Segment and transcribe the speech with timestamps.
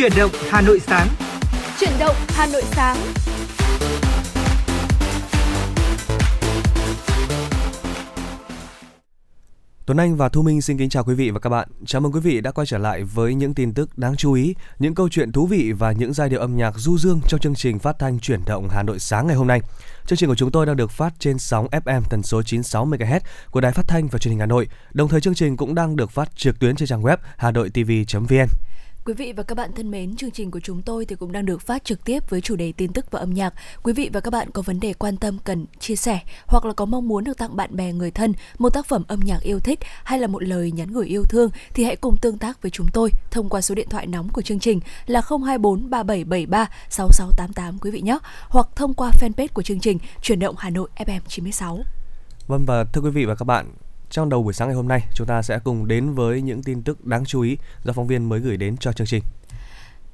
[0.00, 1.08] Chuyển động Hà Nội sáng.
[1.80, 2.96] Chuyển động Hà Nội sáng.
[9.86, 11.68] Tuấn Anh và Thu Minh xin kính chào quý vị và các bạn.
[11.86, 14.54] Chào mừng quý vị đã quay trở lại với những tin tức đáng chú ý,
[14.78, 17.54] những câu chuyện thú vị và những giai điệu âm nhạc du dương trong chương
[17.54, 19.60] trình phát thanh chuyển động Hà Nội sáng ngày hôm nay.
[20.06, 23.20] Chương trình của chúng tôi đang được phát trên sóng FM tần số 96 MHz
[23.50, 24.68] của Đài Phát thanh và Truyền hình Hà Nội.
[24.92, 28.48] Đồng thời chương trình cũng đang được phát trực tuyến trên trang web hanoitv.vn.
[29.10, 31.46] Quý vị và các bạn thân mến, chương trình của chúng tôi thì cũng đang
[31.46, 33.54] được phát trực tiếp với chủ đề tin tức và âm nhạc.
[33.82, 36.72] Quý vị và các bạn có vấn đề quan tâm cần chia sẻ hoặc là
[36.72, 39.60] có mong muốn được tặng bạn bè người thân một tác phẩm âm nhạc yêu
[39.60, 42.70] thích hay là một lời nhắn gửi yêu thương thì hãy cùng tương tác với
[42.70, 47.78] chúng tôi thông qua số điện thoại nóng của chương trình là 024 3773 6688
[47.78, 51.20] quý vị nhé, hoặc thông qua fanpage của chương trình Chuyển động Hà Nội FM
[51.28, 51.78] 96.
[52.46, 53.66] Vâng và thưa quý vị và các bạn,
[54.10, 56.82] trong đầu buổi sáng ngày hôm nay, chúng ta sẽ cùng đến với những tin
[56.82, 59.22] tức đáng chú ý do phóng viên mới gửi đến cho chương trình.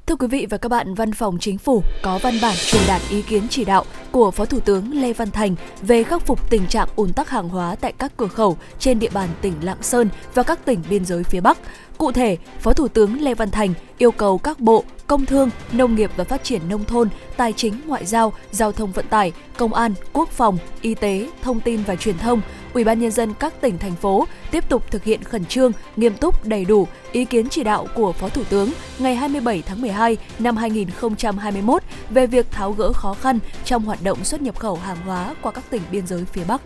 [0.06, 3.02] Thưa quý vị và các bạn, Văn phòng Chính phủ có văn bản truyền đạt
[3.10, 6.66] ý kiến chỉ đạo của Phó Thủ tướng Lê Văn Thành về khắc phục tình
[6.66, 10.08] trạng ùn tắc hàng hóa tại các cửa khẩu trên địa bàn tỉnh Lạng Sơn
[10.34, 11.58] và các tỉnh biên giới phía Bắc.
[11.98, 15.94] Cụ thể, Phó Thủ tướng Lê Văn Thành yêu cầu các bộ, công thương, nông
[15.94, 19.74] nghiệp và phát triển nông thôn, tài chính, ngoại giao, giao thông vận tải, công
[19.74, 22.40] an, quốc phòng, y tế, thông tin và truyền thông,
[22.76, 26.14] Ủy ban nhân dân các tỉnh thành phố tiếp tục thực hiện khẩn trương, nghiêm
[26.14, 30.16] túc, đầy đủ ý kiến chỉ đạo của Phó Thủ tướng ngày 27 tháng 12
[30.38, 34.96] năm 2021 về việc tháo gỡ khó khăn trong hoạt động xuất nhập khẩu hàng
[35.06, 36.62] hóa qua các tỉnh biên giới phía Bắc.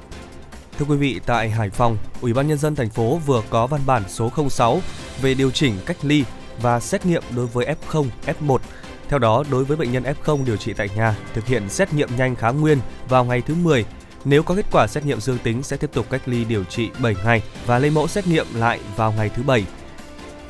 [0.80, 3.80] Thưa quý vị, tại Hải Phòng, Ủy ban nhân dân thành phố vừa có văn
[3.86, 4.80] bản số 06
[5.22, 6.24] về điều chỉnh cách ly
[6.62, 8.58] và xét nghiệm đối với F0, F1.
[9.08, 12.08] Theo đó, đối với bệnh nhân F0 điều trị tại nhà, thực hiện xét nghiệm
[12.16, 13.84] nhanh kháng nguyên vào ngày thứ 10.
[14.24, 16.90] Nếu có kết quả xét nghiệm dương tính sẽ tiếp tục cách ly điều trị
[16.98, 19.64] 7 ngày và lấy mẫu xét nghiệm lại vào ngày thứ 7.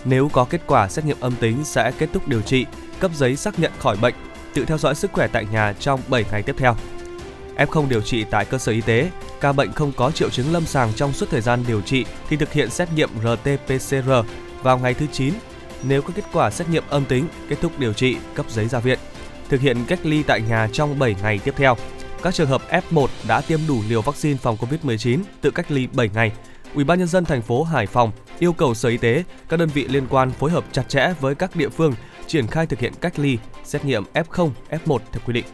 [0.05, 2.67] Nếu có kết quả xét nghiệm âm tính sẽ kết thúc điều trị,
[3.01, 4.15] cấp giấy xác nhận khỏi bệnh,
[4.55, 6.77] tự theo dõi sức khỏe tại nhà trong 7 ngày tiếp theo.
[7.57, 10.67] F0 điều trị tại cơ sở y tế, ca bệnh không có triệu chứng lâm
[10.67, 14.25] sàng trong suốt thời gian điều trị thì thực hiện xét nghiệm RT-PCR
[14.63, 15.35] vào ngày thứ 9.
[15.83, 18.79] Nếu có kết quả xét nghiệm âm tính, kết thúc điều trị, cấp giấy ra
[18.79, 18.99] viện.
[19.49, 21.77] Thực hiện cách ly tại nhà trong 7 ngày tiếp theo.
[22.23, 26.11] Các trường hợp F1 đã tiêm đủ liều vaccine phòng COVID-19 tự cách ly 7
[26.15, 26.33] ngày.
[26.75, 29.69] Ủy ban nhân dân thành phố Hải Phòng yêu cầu Sở Y tế, các đơn
[29.69, 31.93] vị liên quan phối hợp chặt chẽ với các địa phương
[32.27, 35.45] triển khai thực hiện cách ly, xét nghiệm F0, F1 theo quy định.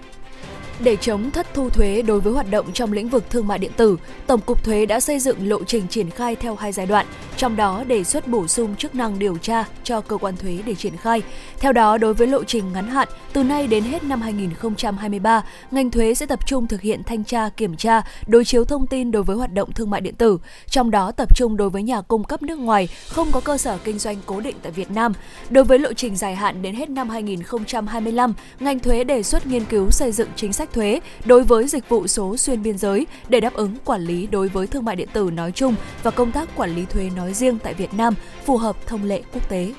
[0.81, 3.72] Để chống thất thu thuế đối với hoạt động trong lĩnh vực thương mại điện
[3.76, 7.06] tử, Tổng cục Thuế đã xây dựng lộ trình triển khai theo hai giai đoạn,
[7.37, 10.75] trong đó đề xuất bổ sung chức năng điều tra cho cơ quan thuế để
[10.75, 11.22] triển khai.
[11.59, 15.91] Theo đó, đối với lộ trình ngắn hạn, từ nay đến hết năm 2023, ngành
[15.91, 19.22] thuế sẽ tập trung thực hiện thanh tra, kiểm tra, đối chiếu thông tin đối
[19.22, 20.38] với hoạt động thương mại điện tử,
[20.70, 23.78] trong đó tập trung đối với nhà cung cấp nước ngoài không có cơ sở
[23.84, 25.12] kinh doanh cố định tại Việt Nam.
[25.50, 29.64] Đối với lộ trình dài hạn đến hết năm 2025, ngành thuế đề xuất nghiên
[29.64, 33.41] cứu xây dựng chính sách thuế đối với dịch vụ số xuyên biên giới để
[33.41, 36.49] đáp ứng quản lý đối với thương mại điện tử nói chung và công tác
[36.56, 39.72] quản lý thuế nói riêng tại Việt Nam phù hợp thông lệ quốc tế.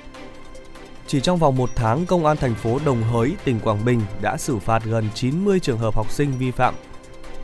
[1.08, 4.38] Chỉ trong vòng một tháng, Công an thành phố Đồng Hới, tỉnh Quảng Bình đã
[4.38, 6.74] xử phạt gần 90 trường hợp học sinh vi phạm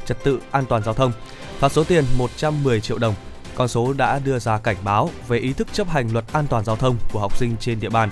[0.06, 1.12] trật tự an toàn giao thông,
[1.60, 3.16] phạt số tiền 110 triệu đồng.
[3.56, 6.66] Con số đã đưa ra cảnh báo về ý thức chấp hành luật an toàn
[6.66, 8.10] giao thông của học sinh trên địa bàn.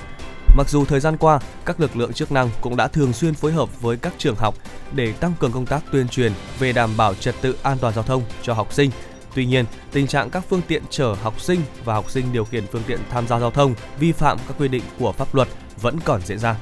[0.56, 3.52] Mặc dù thời gian qua, các lực lượng chức năng cũng đã thường xuyên phối
[3.52, 4.56] hợp với các trường học
[4.92, 8.04] để tăng cường công tác tuyên truyền về đảm bảo trật tự an toàn giao
[8.04, 8.92] thông cho học sinh.
[9.36, 12.68] Tuy nhiên, tình trạng các phương tiện chở học sinh và học sinh điều khiển
[12.68, 15.48] phương tiện tham gia giao thông vi phạm các quy định của pháp luật
[15.82, 16.56] vẫn còn diễn ra.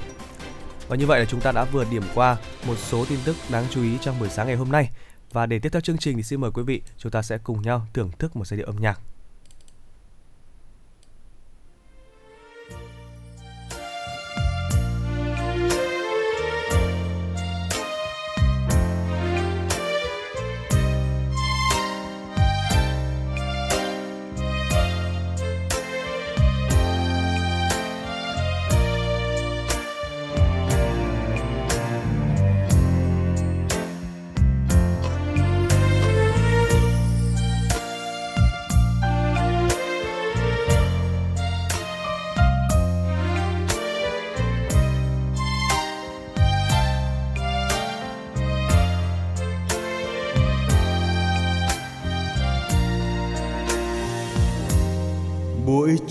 [0.87, 3.65] Và như vậy là chúng ta đã vừa điểm qua một số tin tức đáng
[3.69, 4.89] chú ý trong buổi sáng ngày hôm nay.
[5.31, 7.61] Và để tiếp theo chương trình thì xin mời quý vị chúng ta sẽ cùng
[7.61, 8.99] nhau thưởng thức một giai điệu âm nhạc.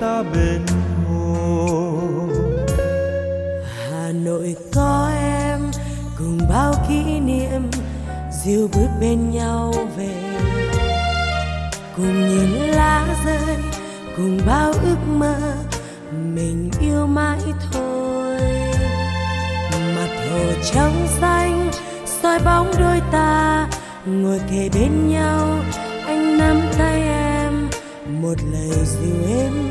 [0.00, 0.60] ta bên
[1.06, 1.98] hồ.
[3.90, 5.58] Hà Nội có em,
[6.18, 7.70] cùng bao kỷ niệm,
[8.44, 10.14] dìu bước bên nhau về.
[11.96, 13.56] Cùng nhìn lá rơi,
[14.16, 15.36] cùng bao ước mơ,
[16.12, 17.40] mình yêu mãi
[17.72, 18.40] thôi.
[19.96, 20.40] Mặt hồ
[20.72, 21.70] trong xanh,
[22.22, 23.68] soi bóng đôi ta,
[24.06, 25.58] ngồi kề bên nhau,
[26.06, 27.68] anh nắm tay em,
[28.22, 29.69] một lời dịu êm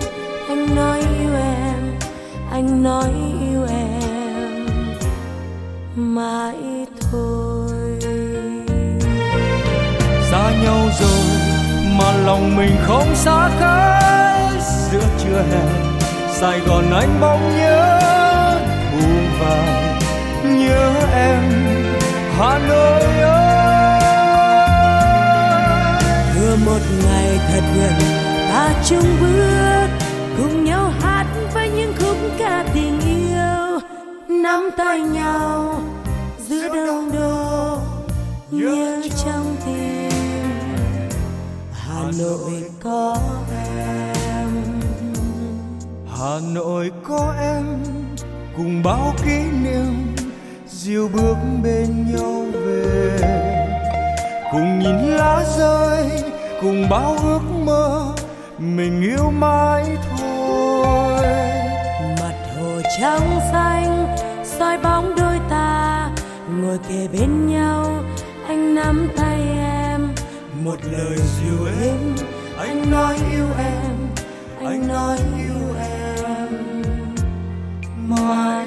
[0.70, 2.00] anh nói yêu em
[2.52, 3.10] anh nói
[3.42, 4.68] yêu em
[5.96, 6.56] mãi
[7.12, 8.00] thôi.
[10.32, 11.26] Xa nhau rồi
[11.98, 15.64] mà lòng mình không xa cách giữa trưa hè
[16.34, 18.00] sài gòn anh bỗng nhớ
[18.92, 19.64] buông vào
[20.44, 21.44] nhớ em
[22.38, 24.00] hà nội ơi.
[26.36, 27.94] Vừa một ngày thật gần
[28.50, 30.09] ta chung bước
[30.40, 33.80] cùng nhau hát với những khúc ca tình yêu
[34.28, 35.82] nắm tay nhau
[36.48, 37.78] giữa đông đô
[38.52, 40.10] nhớ trong tim.
[41.74, 43.18] Hà nội có
[43.76, 44.50] em.
[46.18, 47.66] Hà nội có em
[48.58, 50.16] cùng bao kỷ niệm
[50.68, 53.20] diêu bước bên nhau về.
[54.52, 56.10] Cùng nhìn lá rơi
[56.62, 58.14] cùng bao ước mơ
[58.60, 60.09] mình yêu mãi thôi
[63.00, 66.10] trắng xanh, soi bóng đôi ta,
[66.62, 68.04] ngồi kề bên nhau.
[68.48, 70.08] Anh nắm tay em,
[70.64, 72.16] một lời dịu êm.
[72.58, 73.96] Anh nói yêu em,
[74.66, 76.84] anh nói yêu em.
[78.08, 78.66] Mãi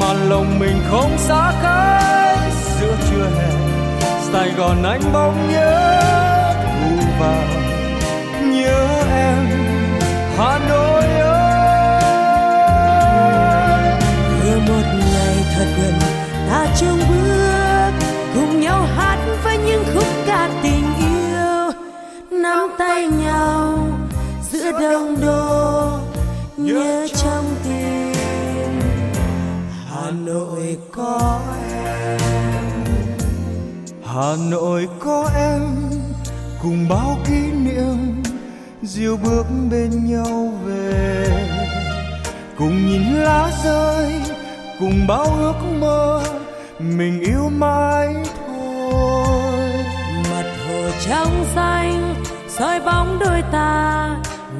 [0.00, 2.52] mà lòng mình không xa cách.
[2.80, 3.50] Giữa trưa hè,
[4.32, 6.00] sài gòn anh bỗng nhớ
[6.56, 7.44] thu vào.
[8.42, 9.46] Nhớ em,
[10.38, 11.54] hà nội ơi.
[14.42, 15.94] Vừa một ngày thật gần,
[16.50, 17.90] ta chung bước
[18.34, 21.72] cùng nhau hát với những khúc ca tình yêu.
[22.30, 23.88] Nắm tay nhau
[24.50, 25.43] giữa đông đô
[34.14, 35.62] Hà Nội có em
[36.62, 38.22] cùng bao kỷ niệm
[38.82, 41.26] diêu bước bên nhau về.
[42.58, 44.12] Cùng nhìn lá rơi
[44.80, 46.22] cùng bao ước mơ
[46.78, 48.14] mình yêu mãi
[48.46, 49.72] thôi.
[50.30, 52.14] Mặt hồ trong xanh
[52.48, 54.08] soi bóng đôi ta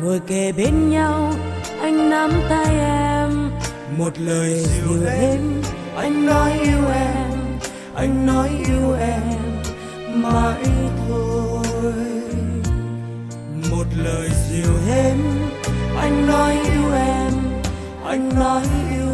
[0.03, 1.33] ngồi kề bên nhau
[1.81, 3.51] anh nắm tay em.
[3.99, 5.63] Một lời dịu êm
[5.97, 7.35] anh nói yêu em
[7.95, 9.44] anh nói yêu em
[10.33, 10.65] mãi
[11.09, 11.95] thôi.
[13.71, 15.19] Một lời dịu êm
[15.99, 17.33] anh nói yêu em
[18.05, 19.14] anh nói yêu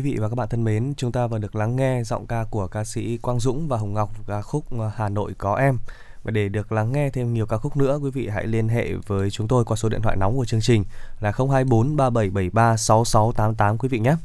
[0.00, 2.44] Quý vị và các bạn thân mến, chúng ta vừa được lắng nghe giọng ca
[2.50, 4.64] của ca sĩ Quang Dũng và Hồng Ngọc ca khúc
[4.94, 5.78] Hà Nội có em.
[6.22, 8.92] Và để được lắng nghe thêm nhiều ca khúc nữa, quý vị hãy liên hệ
[9.06, 10.84] với chúng tôi qua số điện thoại nóng của chương trình
[11.20, 14.16] là 024 3773 6688 quý vị nhé.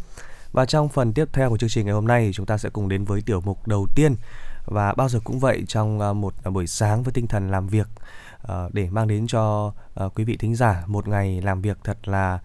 [0.51, 2.89] Và trong phần tiếp theo của chương trình ngày hôm nay, chúng ta sẽ cùng
[2.89, 4.15] đến với tiểu mục đầu tiên
[4.65, 7.67] và bao giờ cũng vậy trong à, một à, buổi sáng với tinh thần làm
[7.67, 7.87] việc
[8.47, 9.73] à, để mang đến cho
[10.15, 12.39] quý vị thính giả một ngày làm việc thật là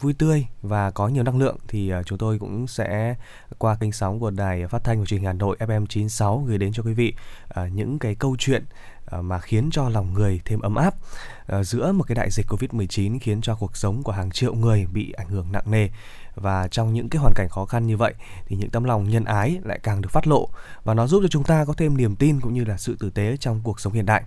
[0.00, 3.14] vui tươi và có nhiều năng lượng thì à, chúng tôi cũng sẽ
[3.58, 6.58] qua kênh sóng của đài phát thanh và truyền hình Hà Nội FM 96 gửi
[6.58, 7.14] đến cho quý vị
[7.48, 8.64] à, những cái câu chuyện
[9.06, 10.94] à, mà khiến cho lòng người thêm ấm áp
[11.62, 15.12] giữa một cái đại dịch Covid-19 khiến cho cuộc sống của hàng triệu người bị
[15.12, 15.88] ảnh hưởng nặng nề.
[16.34, 18.14] Và trong những cái hoàn cảnh khó khăn như vậy
[18.46, 20.48] thì những tấm lòng nhân ái lại càng được phát lộ
[20.84, 23.10] và nó giúp cho chúng ta có thêm niềm tin cũng như là sự tử
[23.10, 24.22] tế trong cuộc sống hiện đại.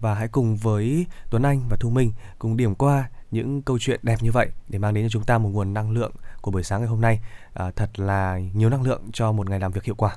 [0.00, 4.00] Và hãy cùng với Tuấn Anh và Thu Minh cùng điểm qua những câu chuyện
[4.02, 6.62] đẹp như vậy để mang đến cho chúng ta một nguồn năng lượng của buổi
[6.62, 7.20] sáng ngày hôm nay
[7.54, 10.16] à, thật là nhiều năng lượng cho một ngày làm việc hiệu quả.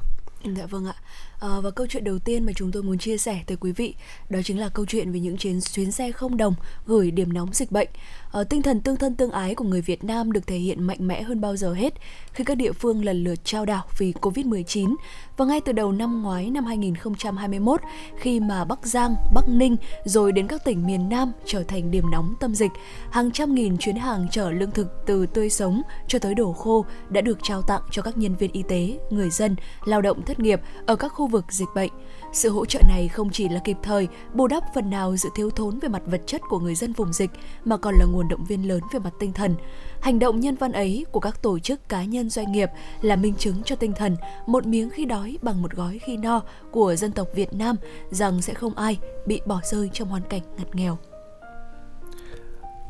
[0.58, 0.94] Dạ vâng ạ.
[1.42, 3.96] À, và câu chuyện đầu tiên mà chúng tôi muốn chia sẻ tới quý vị
[4.30, 6.54] đó chính là câu chuyện về những chuyến chuyến xe không đồng
[6.86, 7.88] gửi điểm nóng dịch bệnh.
[8.32, 11.08] À, tinh thần tương thân tương ái của người Việt Nam được thể hiện mạnh
[11.08, 11.94] mẽ hơn bao giờ hết
[12.34, 14.96] khi các địa phương lần lượt trao đảo vì Covid-19
[15.38, 17.82] và ngay từ đầu năm ngoái năm 2021
[18.18, 22.12] khi mà Bắc Giang, Bắc Ninh rồi đến các tỉnh miền Nam trở thành điểm
[22.12, 22.72] nóng tâm dịch,
[23.12, 26.86] hàng trăm nghìn chuyến hàng chở lương thực từ tươi sống cho tới đồ khô
[27.10, 29.56] đã được trao tặng cho các nhân viên y tế, người dân,
[29.86, 31.92] lao động thất nghiệp ở các khu vực dịch bệnh.
[32.34, 35.50] Sự hỗ trợ này không chỉ là kịp thời, bù đắp phần nào sự thiếu
[35.50, 37.32] thốn về mặt vật chất của người dân vùng dịch
[37.66, 39.56] mà còn là nguồn động viên lớn về mặt tinh thần.
[40.02, 42.70] Hành động nhân văn ấy của các tổ chức cá nhân doanh nghiệp
[43.02, 44.16] là minh chứng cho tinh thần
[44.48, 47.76] một miếng khi đói bằng một gói khi no của dân tộc Việt Nam
[48.10, 50.98] rằng sẽ không ai bị bỏ rơi trong hoàn cảnh ngặt nghèo.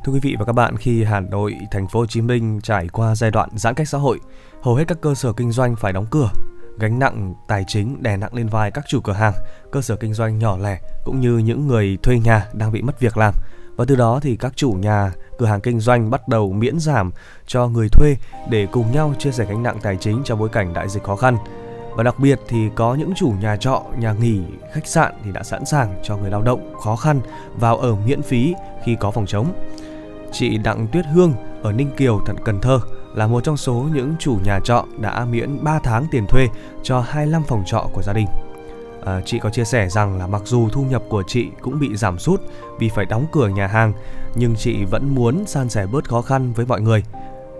[0.05, 2.87] Thưa quý vị và các bạn, khi Hà Nội, thành phố Hồ Chí Minh trải
[2.87, 4.19] qua giai đoạn giãn cách xã hội,
[4.61, 6.29] hầu hết các cơ sở kinh doanh phải đóng cửa
[6.79, 9.33] gánh nặng tài chính đè nặng lên vai các chủ cửa hàng,
[9.71, 12.99] cơ sở kinh doanh nhỏ lẻ cũng như những người thuê nhà đang bị mất
[12.99, 13.33] việc làm.
[13.75, 17.11] Và từ đó thì các chủ nhà, cửa hàng kinh doanh bắt đầu miễn giảm
[17.47, 18.15] cho người thuê
[18.49, 21.15] để cùng nhau chia sẻ gánh nặng tài chính trong bối cảnh đại dịch khó
[21.15, 21.37] khăn.
[21.95, 24.41] Và đặc biệt thì có những chủ nhà trọ, nhà nghỉ,
[24.73, 27.21] khách sạn thì đã sẵn sàng cho người lao động khó khăn
[27.55, 29.53] vào ở miễn phí khi có phòng chống.
[30.31, 32.79] Chị Đặng Tuyết Hương ở Ninh Kiều, Thận Cần Thơ
[33.13, 36.47] là một trong số những chủ nhà trọ đã miễn 3 tháng tiền thuê
[36.83, 38.27] cho 25 phòng trọ của gia đình.
[39.05, 41.95] À, chị có chia sẻ rằng là mặc dù thu nhập của chị cũng bị
[41.95, 42.41] giảm sút
[42.79, 43.93] vì phải đóng cửa nhà hàng,
[44.35, 47.03] nhưng chị vẫn muốn san sẻ bớt khó khăn với mọi người.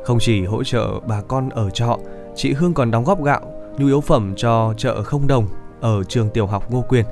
[0.06, 1.98] Không chỉ hỗ trợ bà con ở trọ,
[2.36, 3.42] chị Hương còn đóng góp gạo,
[3.78, 5.48] nhu yếu phẩm cho chợ không đồng
[5.82, 7.06] ở trường tiểu học Ngô Quyền,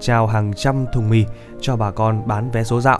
[0.00, 1.24] trao hàng trăm thùng mì
[1.60, 2.98] cho bà con bán vé số dạo.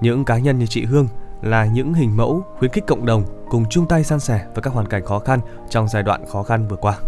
[0.00, 1.08] Những cá nhân như chị Hương
[1.42, 4.72] là những hình mẫu khuyến khích cộng đồng cùng chung tay san sẻ với các
[4.72, 5.40] hoàn cảnh khó khăn
[5.70, 6.98] trong giai đoạn khó khăn vừa qua.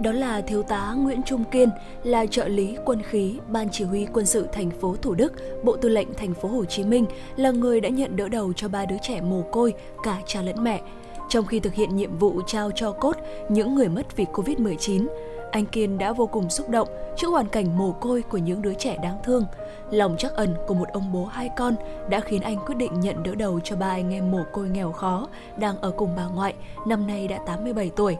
[0.00, 1.68] Đó là thiếu tá Nguyễn Trung Kiên,
[2.02, 5.32] là trợ lý quân khí Ban chỉ huy quân sự thành phố Thủ Đức,
[5.64, 8.68] Bộ Tư lệnh thành phố Hồ Chí Minh, là người đã nhận đỡ đầu cho
[8.68, 10.80] ba đứa trẻ mồ côi, cả cha lẫn mẹ.
[11.28, 13.16] Trong khi thực hiện nhiệm vụ trao cho cốt
[13.48, 15.06] những người mất vì Covid-19,
[15.50, 18.74] anh Kiên đã vô cùng xúc động trước hoàn cảnh mồ côi của những đứa
[18.74, 19.46] trẻ đáng thương.
[19.90, 21.74] Lòng trắc ẩn của một ông bố hai con
[22.08, 24.92] đã khiến anh quyết định nhận đỡ đầu cho ba anh em mồ côi nghèo
[24.92, 26.54] khó đang ở cùng bà ngoại,
[26.86, 28.16] năm nay đã 87 tuổi.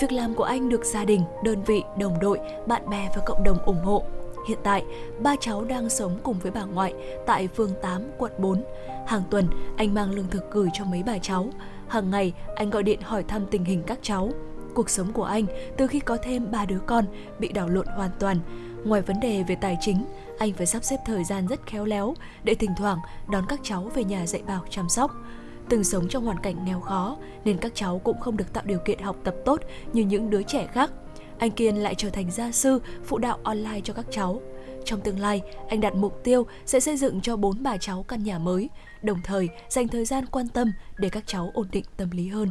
[0.00, 3.44] Việc làm của anh được gia đình, đơn vị, đồng đội, bạn bè và cộng
[3.44, 4.04] đồng ủng hộ.
[4.48, 4.84] Hiện tại,
[5.18, 6.94] ba cháu đang sống cùng với bà ngoại
[7.26, 8.64] tại phường 8, quận 4.
[9.06, 11.46] Hàng tuần, anh mang lương thực gửi cho mấy bà cháu.
[11.88, 14.30] Hàng ngày, anh gọi điện hỏi thăm tình hình các cháu
[14.76, 17.04] cuộc sống của anh từ khi có thêm ba đứa con
[17.38, 18.36] bị đảo lộn hoàn toàn.
[18.84, 20.04] Ngoài vấn đề về tài chính,
[20.38, 22.14] anh phải sắp xếp thời gian rất khéo léo
[22.44, 22.98] để thỉnh thoảng
[23.30, 25.10] đón các cháu về nhà dạy bảo chăm sóc.
[25.68, 28.78] Từng sống trong hoàn cảnh nghèo khó nên các cháu cũng không được tạo điều
[28.78, 29.60] kiện học tập tốt
[29.92, 30.90] như những đứa trẻ khác.
[31.38, 34.40] Anh Kiên lại trở thành gia sư phụ đạo online cho các cháu.
[34.84, 38.22] Trong tương lai, anh đặt mục tiêu sẽ xây dựng cho bốn bà cháu căn
[38.22, 38.70] nhà mới,
[39.02, 42.50] đồng thời dành thời gian quan tâm để các cháu ổn định tâm lý hơn.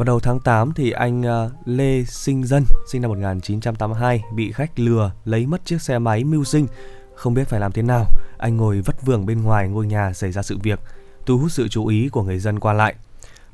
[0.00, 4.78] Vào đầu tháng 8 thì anh ờ, Lê Sinh Dân, sinh năm 1982, bị khách
[4.78, 6.66] lừa lấy mất chiếc xe máy mưu sinh.
[7.14, 8.04] Không biết phải làm thế nào,
[8.38, 10.80] anh ngồi vất vưởng bên ngoài ngôi nhà xảy ra sự việc,
[11.26, 12.94] thu hút sự chú ý của người dân qua lại.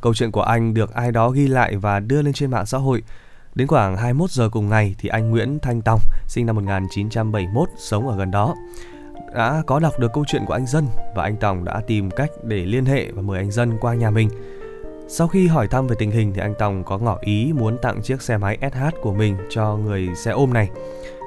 [0.01, 2.79] Câu chuyện của anh được ai đó ghi lại và đưa lên trên mạng xã
[2.79, 3.03] hội.
[3.55, 8.09] Đến khoảng 21 giờ cùng ngày thì anh Nguyễn Thanh Tòng, sinh năm 1971, sống
[8.09, 8.55] ở gần đó,
[9.35, 12.31] đã có đọc được câu chuyện của anh Dân và anh Tòng đã tìm cách
[12.45, 14.29] để liên hệ và mời anh Dân qua nhà mình.
[15.09, 18.03] Sau khi hỏi thăm về tình hình thì anh Tòng có ngỏ ý muốn tặng
[18.03, 20.71] chiếc xe máy SH của mình cho người xe ôm này.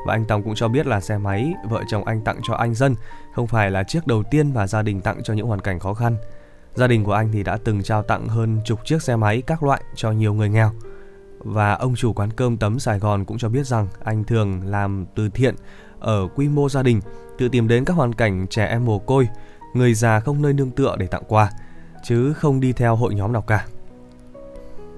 [0.05, 2.73] Và anh Tòng cũng cho biết là xe máy vợ chồng anh tặng cho anh
[2.73, 2.95] Dân
[3.35, 5.93] không phải là chiếc đầu tiên mà gia đình tặng cho những hoàn cảnh khó
[5.93, 6.15] khăn.
[6.75, 9.63] Gia đình của anh thì đã từng trao tặng hơn chục chiếc xe máy các
[9.63, 10.71] loại cho nhiều người nghèo.
[11.39, 15.05] Và ông chủ quán cơm tấm Sài Gòn cũng cho biết rằng anh thường làm
[15.15, 15.55] từ thiện
[15.99, 17.01] ở quy mô gia đình,
[17.37, 19.27] tự tìm đến các hoàn cảnh trẻ em mồ côi,
[19.73, 21.51] người già không nơi nương tựa để tặng quà
[22.03, 23.65] chứ không đi theo hội nhóm nào cả.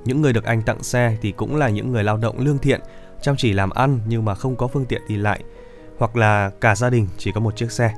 [0.05, 2.81] Những người được anh tặng xe thì cũng là những người lao động lương thiện,
[3.22, 5.43] chăm chỉ làm ăn nhưng mà không có phương tiện đi lại,
[5.98, 7.93] hoặc là cả gia đình chỉ có một chiếc xe.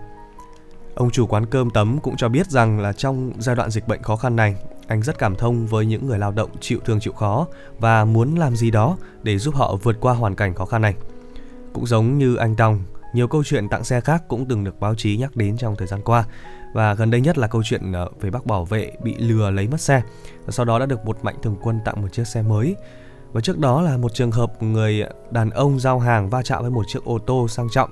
[0.96, 4.02] Ông chủ quán cơm tấm cũng cho biết rằng là trong giai đoạn dịch bệnh
[4.02, 4.56] khó khăn này,
[4.88, 7.48] anh rất cảm thông với những người lao động chịu thương chịu khó
[7.80, 10.96] và muốn làm gì đó để giúp họ vượt qua hoàn cảnh khó khăn này.
[11.74, 12.84] Cũng giống như anh Tòng,
[13.14, 15.88] nhiều câu chuyện tặng xe khác cũng từng được báo chí nhắc đến trong thời
[15.88, 16.26] gian qua
[16.74, 19.68] và gần đây nhất là câu chuyện ờ, về bác bảo vệ bị lừa lấy
[19.68, 20.02] mất xe.
[20.50, 22.76] Sau đó đã được một mạnh thường quân tặng một chiếc xe mới.
[23.32, 26.72] Và trước đó là một trường hợp người đàn ông giao hàng va chạm với
[26.72, 27.90] một chiếc ô tô sang trọng.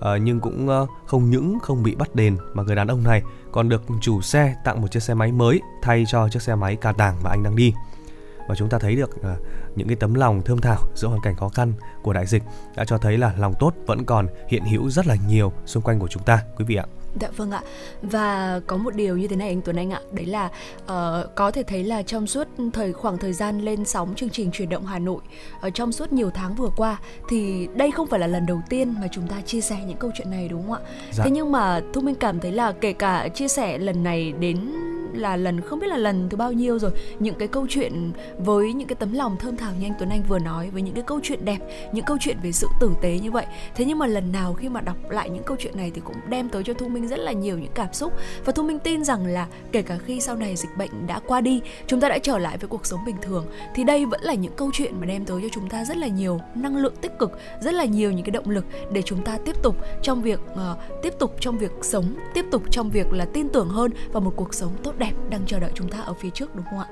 [0.00, 3.22] À, nhưng cũng ờ, không những không bị bắt đền mà người đàn ông này
[3.52, 6.76] còn được chủ xe tặng một chiếc xe máy mới thay cho chiếc xe máy
[6.76, 7.72] cà tàng mà anh đang đi.
[8.48, 9.36] Và chúng ta thấy được à,
[9.76, 12.42] những cái tấm lòng thơm thảo giữa hoàn cảnh khó khăn của đại dịch
[12.76, 15.98] đã cho thấy là lòng tốt vẫn còn hiện hữu rất là nhiều xung quanh
[15.98, 16.84] của chúng ta quý vị ạ.
[17.20, 17.62] Dạ vâng ạ.
[18.02, 20.50] Và có một điều như thế này anh Tuấn Anh ạ, đấy là
[20.82, 24.50] uh, có thể thấy là trong suốt thời khoảng thời gian lên sóng chương trình
[24.50, 25.20] truyền động Hà Nội
[25.60, 28.94] ở trong suốt nhiều tháng vừa qua thì đây không phải là lần đầu tiên
[29.00, 30.80] mà chúng ta chia sẻ những câu chuyện này đúng không ạ?
[31.12, 31.24] Dạ.
[31.24, 34.72] Thế nhưng mà Thu Minh cảm thấy là kể cả chia sẻ lần này đến
[35.12, 38.72] là lần không biết là lần thứ bao nhiêu rồi những cái câu chuyện với
[38.72, 41.04] những cái tấm lòng thơm thảo như anh Tuấn Anh vừa nói với những cái
[41.06, 41.58] câu chuyện đẹp
[41.92, 44.68] những câu chuyện về sự tử tế như vậy thế nhưng mà lần nào khi
[44.68, 47.18] mà đọc lại những câu chuyện này thì cũng đem tới cho Thu Minh rất
[47.18, 48.12] là nhiều những cảm xúc
[48.44, 51.40] và Thu Minh tin rằng là kể cả khi sau này dịch bệnh đã qua
[51.40, 54.34] đi chúng ta đã trở lại với cuộc sống bình thường thì đây vẫn là
[54.34, 57.12] những câu chuyện mà đem tới cho chúng ta rất là nhiều năng lượng tích
[57.18, 60.40] cực rất là nhiều những cái động lực để chúng ta tiếp tục trong việc
[60.52, 60.58] uh,
[61.02, 64.32] tiếp tục trong việc sống tiếp tục trong việc là tin tưởng hơn vào một
[64.36, 66.86] cuộc sống tốt đẹp đang chờ đợi chúng ta ở phía trước đúng không ạ?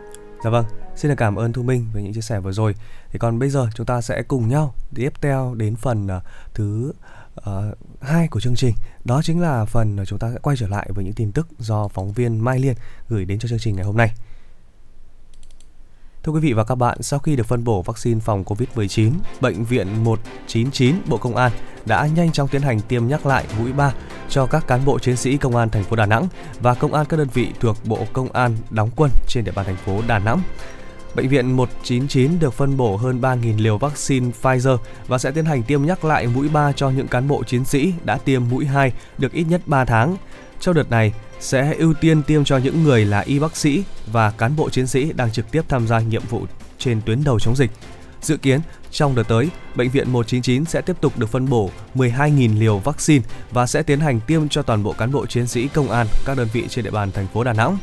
[0.45, 0.65] Dạ vâng,
[0.97, 2.75] xin cảm ơn Thu Minh về những chia sẻ vừa rồi.
[3.11, 6.23] Thì còn bây giờ chúng ta sẽ cùng nhau tiếp theo đến phần uh,
[6.55, 6.93] thứ
[7.39, 8.75] uh, hai của chương trình.
[9.05, 11.89] Đó chính là phần chúng ta sẽ quay trở lại với những tin tức do
[11.89, 12.75] phóng viên Mai Liên
[13.09, 14.13] gửi đến cho chương trình ngày hôm nay.
[16.23, 19.65] Thưa quý vị và các bạn, sau khi được phân bổ vaccine phòng COVID-19, Bệnh
[19.65, 21.53] viện 199 Bộ Công an
[21.87, 23.93] đã nhanh chóng tiến hành tiêm nhắc lại mũi 3
[24.29, 26.29] cho các cán bộ chiến sĩ công an thành phố Đà Nẵng
[26.61, 29.67] và công an các đơn vị thuộc Bộ Công an đóng quân trên địa bàn
[29.67, 30.41] thành phố Đà Nẵng.
[31.15, 35.63] Bệnh viện 199 được phân bổ hơn 3.000 liều vaccine Pfizer và sẽ tiến hành
[35.63, 38.93] tiêm nhắc lại mũi 3 cho những cán bộ chiến sĩ đã tiêm mũi 2
[39.19, 40.17] được ít nhất 3 tháng.
[40.61, 44.31] Trong đợt này, sẽ ưu tiên tiêm cho những người là y bác sĩ và
[44.31, 46.47] cán bộ chiến sĩ đang trực tiếp tham gia nhiệm vụ
[46.79, 47.71] trên tuyến đầu chống dịch.
[48.23, 52.59] Dự kiến, trong đợt tới, Bệnh viện 199 sẽ tiếp tục được phân bổ 12.000
[52.59, 55.91] liều vaccine và sẽ tiến hành tiêm cho toàn bộ cán bộ chiến sĩ công
[55.91, 57.79] an các đơn vị trên địa bàn thành phố Đà Nẵng.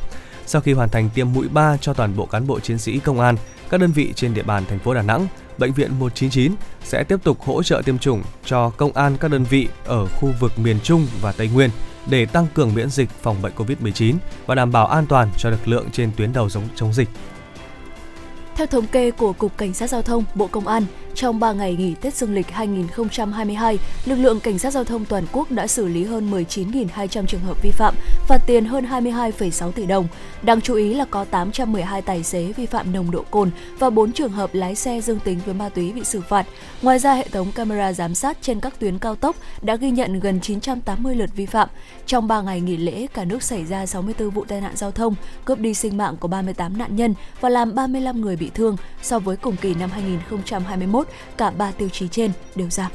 [0.46, 3.20] Sau khi hoàn thành tiêm mũi 3 cho toàn bộ cán bộ chiến sĩ công
[3.20, 3.36] an
[3.70, 5.28] các đơn vị trên địa bàn thành phố Đà Nẵng,
[5.58, 6.52] Bệnh viện 199
[6.84, 10.30] sẽ tiếp tục hỗ trợ tiêm chủng cho công an các đơn vị ở khu
[10.40, 11.70] vực miền Trung và Tây Nguyên
[12.10, 15.68] để tăng cường miễn dịch phòng bệnh COVID-19 và đảm bảo an toàn cho lực
[15.68, 17.10] lượng trên tuyến đầu chống dịch.
[18.56, 21.76] Theo thống kê của Cục Cảnh sát Giao thông, Bộ Công an, trong 3 ngày
[21.76, 25.88] nghỉ Tết Dương lịch 2022, lực lượng cảnh sát giao thông toàn quốc đã xử
[25.88, 27.96] lý hơn 19.200 trường hợp vi phạm,
[28.28, 30.08] phạt tiền hơn 22,6 tỷ đồng.
[30.42, 34.12] Đáng chú ý là có 812 tài xế vi phạm nồng độ cồn và 4
[34.12, 36.46] trường hợp lái xe dương tính với ma túy bị xử phạt.
[36.82, 40.20] Ngoài ra, hệ thống camera giám sát trên các tuyến cao tốc đã ghi nhận
[40.20, 41.70] gần 980 lượt vi phạm.
[42.06, 45.16] Trong 3 ngày nghỉ lễ, cả nước xảy ra 64 vụ tai nạn giao thông,
[45.46, 49.20] cướp đi sinh mạng của 38 nạn nhân và làm 35 người bị thương so
[49.20, 51.05] với cùng kỳ năm 2021
[51.38, 52.92] cả ba tiêu chí trên đều giảm.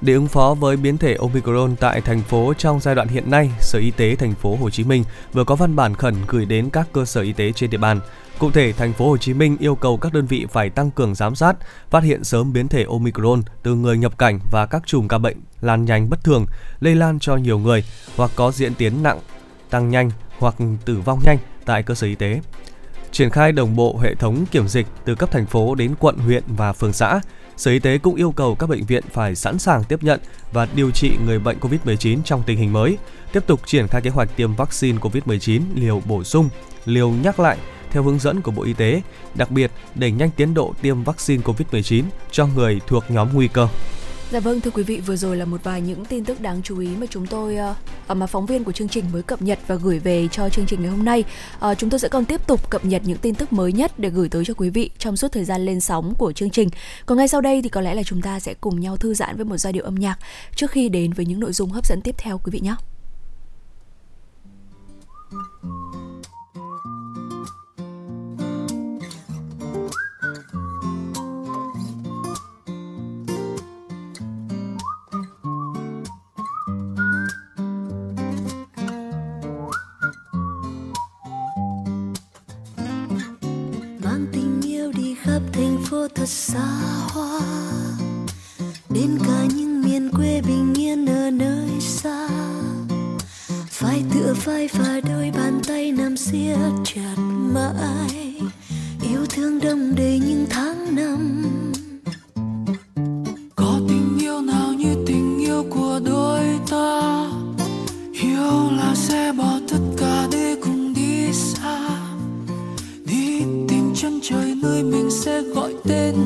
[0.00, 3.50] Để ứng phó với biến thể Omicron tại thành phố trong giai đoạn hiện nay,
[3.60, 6.70] Sở Y tế thành phố Hồ Chí Minh vừa có văn bản khẩn gửi đến
[6.70, 8.00] các cơ sở y tế trên địa bàn.
[8.38, 11.14] Cụ thể, thành phố Hồ Chí Minh yêu cầu các đơn vị phải tăng cường
[11.14, 11.56] giám sát,
[11.90, 15.36] phát hiện sớm biến thể Omicron từ người nhập cảnh và các chùm ca bệnh
[15.60, 16.46] lan nhanh bất thường,
[16.80, 17.84] lây lan cho nhiều người
[18.16, 19.18] hoặc có diễn tiến nặng,
[19.70, 22.40] tăng nhanh hoặc tử vong nhanh tại cơ sở y tế
[23.16, 26.42] triển khai đồng bộ hệ thống kiểm dịch từ cấp thành phố đến quận, huyện
[26.46, 27.20] và phường xã.
[27.56, 30.20] Sở Y tế cũng yêu cầu các bệnh viện phải sẵn sàng tiếp nhận
[30.52, 32.98] và điều trị người bệnh COVID-19 trong tình hình mới,
[33.32, 36.48] tiếp tục triển khai kế hoạch tiêm vaccine COVID-19 liều bổ sung,
[36.84, 37.56] liều nhắc lại
[37.90, 39.02] theo hướng dẫn của Bộ Y tế,
[39.34, 43.68] đặc biệt đẩy nhanh tiến độ tiêm vaccine COVID-19 cho người thuộc nhóm nguy cơ.
[44.30, 46.78] Dạ vâng thưa quý vị vừa rồi là một vài những tin tức đáng chú
[46.78, 47.56] ý mà chúng tôi
[48.10, 50.66] uh, mà phóng viên của chương trình mới cập nhật và gửi về cho chương
[50.66, 51.24] trình ngày hôm nay.
[51.70, 54.10] Uh, chúng tôi sẽ còn tiếp tục cập nhật những tin tức mới nhất để
[54.10, 56.68] gửi tới cho quý vị trong suốt thời gian lên sóng của chương trình.
[57.06, 59.36] Còn ngay sau đây thì có lẽ là chúng ta sẽ cùng nhau thư giãn
[59.36, 60.18] với một giai điệu âm nhạc
[60.56, 62.74] trước khi đến với những nội dung hấp dẫn tiếp theo quý vị nhé.
[86.14, 86.66] thật xa
[87.10, 87.40] hoa.
[88.88, 92.28] Đến cả những miền quê bình yên ở nơi xa
[93.78, 97.16] vai tựa vai và đôi bàn tay nằm siết chặt
[97.54, 98.40] mãi.
[99.02, 101.42] Yêu thương đông đầy những tháng năm.
[115.86, 116.25] didn't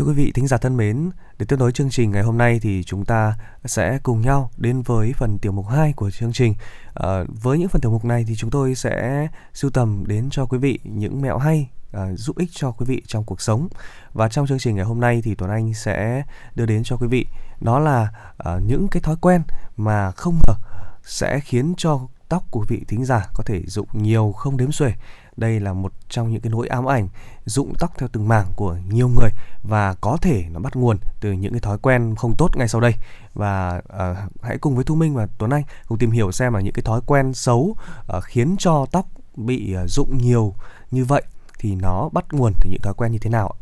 [0.00, 2.58] Thưa quý vị thính giả thân mến, để tiếp nối chương trình ngày hôm nay
[2.62, 6.54] thì chúng ta sẽ cùng nhau đến với phần tiểu mục 2 của chương trình.
[6.94, 10.46] À, với những phần tiểu mục này thì chúng tôi sẽ sưu tầm đến cho
[10.46, 13.68] quý vị những mẹo hay à, giúp ích cho quý vị trong cuộc sống.
[14.12, 16.22] Và trong chương trình ngày hôm nay thì Tuấn Anh sẽ
[16.54, 17.26] đưa đến cho quý vị
[17.60, 18.08] đó là
[18.38, 19.42] à, những cái thói quen
[19.76, 20.54] mà không ngờ
[21.02, 24.92] sẽ khiến cho tóc của vị thính giả có thể dụng nhiều không đếm xuể.
[25.40, 27.08] Đây là một trong những cái nỗi ám ảnh
[27.44, 29.30] rụng tóc theo từng mảng của nhiều người
[29.62, 32.80] và có thể nó bắt nguồn từ những cái thói quen không tốt ngay sau
[32.80, 32.94] đây.
[33.34, 36.60] Và à, hãy cùng với Thu Minh và Tuấn Anh cùng tìm hiểu xem là
[36.60, 37.76] những cái thói quen xấu
[38.08, 40.54] à, khiến cho tóc bị à, rụng nhiều
[40.90, 41.22] như vậy
[41.58, 43.56] thì nó bắt nguồn từ những thói quen như thế nào ạ?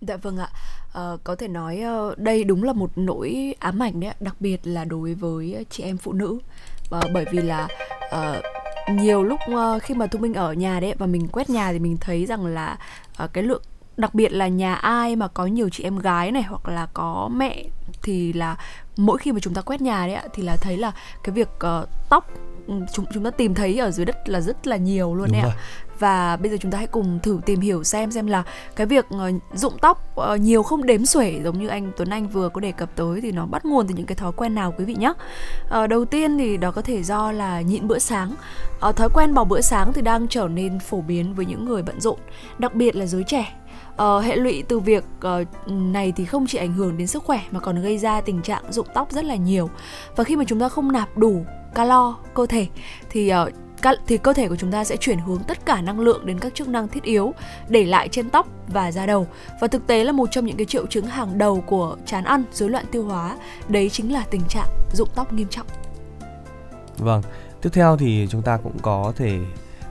[0.00, 0.48] Dạ vâng ạ.
[0.92, 1.82] À, có thể nói
[2.16, 5.98] đây đúng là một nỗi ám ảnh đấy, đặc biệt là đối với chị em
[5.98, 6.38] phụ nữ.
[6.90, 7.68] À, bởi vì là
[8.10, 8.40] à,
[8.88, 11.78] nhiều lúc uh, khi mà thu minh ở nhà đấy và mình quét nhà thì
[11.78, 12.78] mình thấy rằng là
[13.24, 13.62] uh, cái lượng
[13.96, 17.30] đặc biệt là nhà ai mà có nhiều chị em gái này hoặc là có
[17.36, 17.64] mẹ
[18.02, 18.56] thì là
[18.96, 20.92] mỗi khi mà chúng ta quét nhà đấy ạ thì là thấy là
[21.24, 22.30] cái việc uh, tóc
[22.66, 25.40] ừ, chúng chúng ta tìm thấy ở dưới đất là rất là nhiều luôn đấy
[25.40, 25.56] ạ
[25.98, 28.42] và bây giờ chúng ta hãy cùng thử tìm hiểu xem xem là
[28.76, 32.28] cái việc ờ, rụng tóc ờ, nhiều không đếm xuể giống như anh Tuấn Anh
[32.28, 34.74] vừa có đề cập tới thì nó bắt nguồn từ những cái thói quen nào
[34.78, 35.12] quý vị nhé.
[35.68, 38.34] Ờ, đầu tiên thì đó có thể do là nhịn bữa sáng.
[38.96, 42.00] Thói quen bỏ bữa sáng thì đang trở nên phổ biến với những người bận
[42.00, 42.18] rộn,
[42.58, 43.54] đặc biệt là giới trẻ
[44.02, 47.40] uh, hệ lụy từ việc uh, này thì không chỉ ảnh hưởng đến sức khỏe
[47.50, 49.70] mà còn gây ra tình trạng rụng tóc rất là nhiều
[50.16, 52.66] và khi mà chúng ta không nạp đủ calo cơ thể
[53.10, 53.65] thì uh,
[54.06, 56.54] thì cơ thể của chúng ta sẽ chuyển hướng tất cả năng lượng đến các
[56.54, 57.34] chức năng thiết yếu
[57.68, 59.26] để lại trên tóc và da đầu.
[59.60, 62.44] Và thực tế là một trong những cái triệu chứng hàng đầu của chán ăn
[62.52, 63.36] rối loạn tiêu hóa
[63.68, 65.66] đấy chính là tình trạng rụng tóc nghiêm trọng.
[66.98, 67.22] Vâng
[67.62, 69.38] tiếp theo thì chúng ta cũng có thể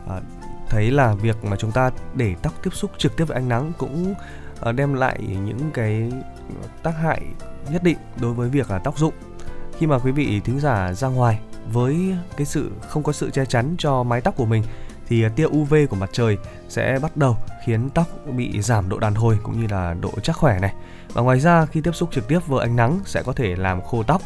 [0.06, 0.24] uh,
[0.70, 3.72] thấy là việc mà chúng ta để tóc tiếp xúc trực tiếp với ánh nắng
[3.78, 4.14] cũng
[4.60, 6.12] ờ, đem lại những cái
[6.84, 7.22] tác hại
[7.72, 9.14] nhất định đối với việc là tóc rụng.
[9.78, 11.40] Khi mà quý vị thính giả ra ngoài
[11.72, 14.64] với cái sự không có sự che chắn cho mái tóc của mình
[15.08, 16.38] thì tia UV của mặt trời
[16.70, 20.36] sẽ bắt đầu khiến tóc bị giảm độ đàn hồi cũng như là độ chắc
[20.36, 20.74] khỏe này.
[21.14, 23.82] Và ngoài ra khi tiếp xúc trực tiếp với ánh nắng sẽ có thể làm
[23.82, 24.22] khô tóc,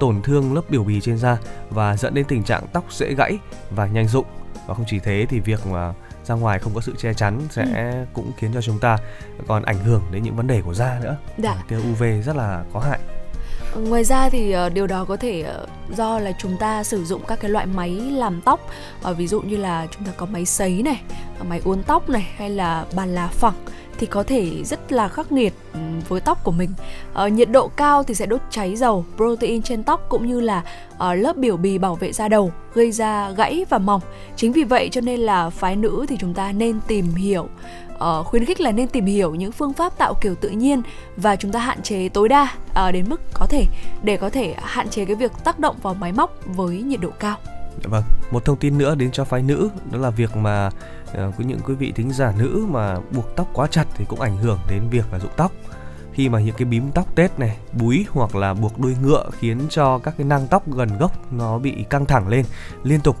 [0.00, 1.38] tổn thương lớp biểu bì trên da
[1.70, 3.38] và dẫn đến tình trạng tóc dễ gãy
[3.70, 4.26] và nhanh rụng
[4.66, 5.94] và không chỉ thế thì việc mà
[6.24, 8.06] ra ngoài không có sự che chắn sẽ ừ.
[8.12, 8.98] cũng khiến cho chúng ta
[9.46, 11.64] còn ảnh hưởng đến những vấn đề của da nữa dạ.
[11.68, 12.98] tia UV rất là có hại
[13.80, 17.22] ngoài ra thì ờ, điều đó có thể ờ, do là chúng ta sử dụng
[17.26, 18.70] các cái loại máy làm tóc
[19.02, 21.00] ờ, ví dụ như là chúng ta có máy sấy này
[21.48, 23.54] máy uốn tóc này hay là bàn là phẳng
[23.98, 26.70] thì có thể rất là khắc nghiệt ừ, với tóc của mình.
[27.30, 30.62] Nhiệt độ cao thì sẽ đốt cháy dầu, protein trên tóc cũng như là
[31.14, 34.00] lớp biểu bì bảo vệ da đầu, gây ra gãy và mỏng.
[34.36, 37.48] Chính vì vậy cho nên là phái nữ thì chúng ta nên tìm hiểu
[37.94, 40.82] uh, khuyến khích là nên tìm hiểu những phương pháp tạo kiểu tự nhiên
[41.16, 43.66] và chúng ta hạn chế tối đa uh, đến mức có thể
[44.02, 47.10] để có thể hạn chế cái việc tác động vào máy móc với nhiệt độ
[47.18, 47.36] cao.
[47.82, 50.70] Dạ vâng, một thông tin nữa đến cho phái nữ đó là việc mà
[51.12, 54.04] ờ, uh, có những quý vị thính giả nữ mà buộc tóc quá chặt thì
[54.08, 55.52] cũng ảnh hưởng đến việc là rụng tóc
[56.14, 59.60] khi mà những cái bím tóc tết này búi hoặc là buộc đuôi ngựa khiến
[59.70, 62.44] cho các cái nang tóc gần gốc nó bị căng thẳng lên
[62.82, 63.16] liên tục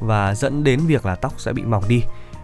[0.00, 2.02] và dẫn đến việc là tóc sẽ bị mỏng đi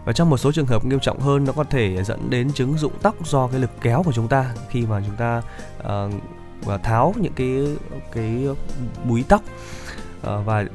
[0.09, 2.77] và trong một số trường hợp nghiêm trọng hơn nó có thể dẫn đến chứng
[2.77, 4.53] rụng tóc do cái lực kéo của chúng ta.
[4.69, 5.41] Khi mà chúng ta
[6.67, 7.77] uh, tháo những cái
[8.11, 8.47] cái
[9.03, 9.41] búi tóc.
[10.19, 10.65] Uh, và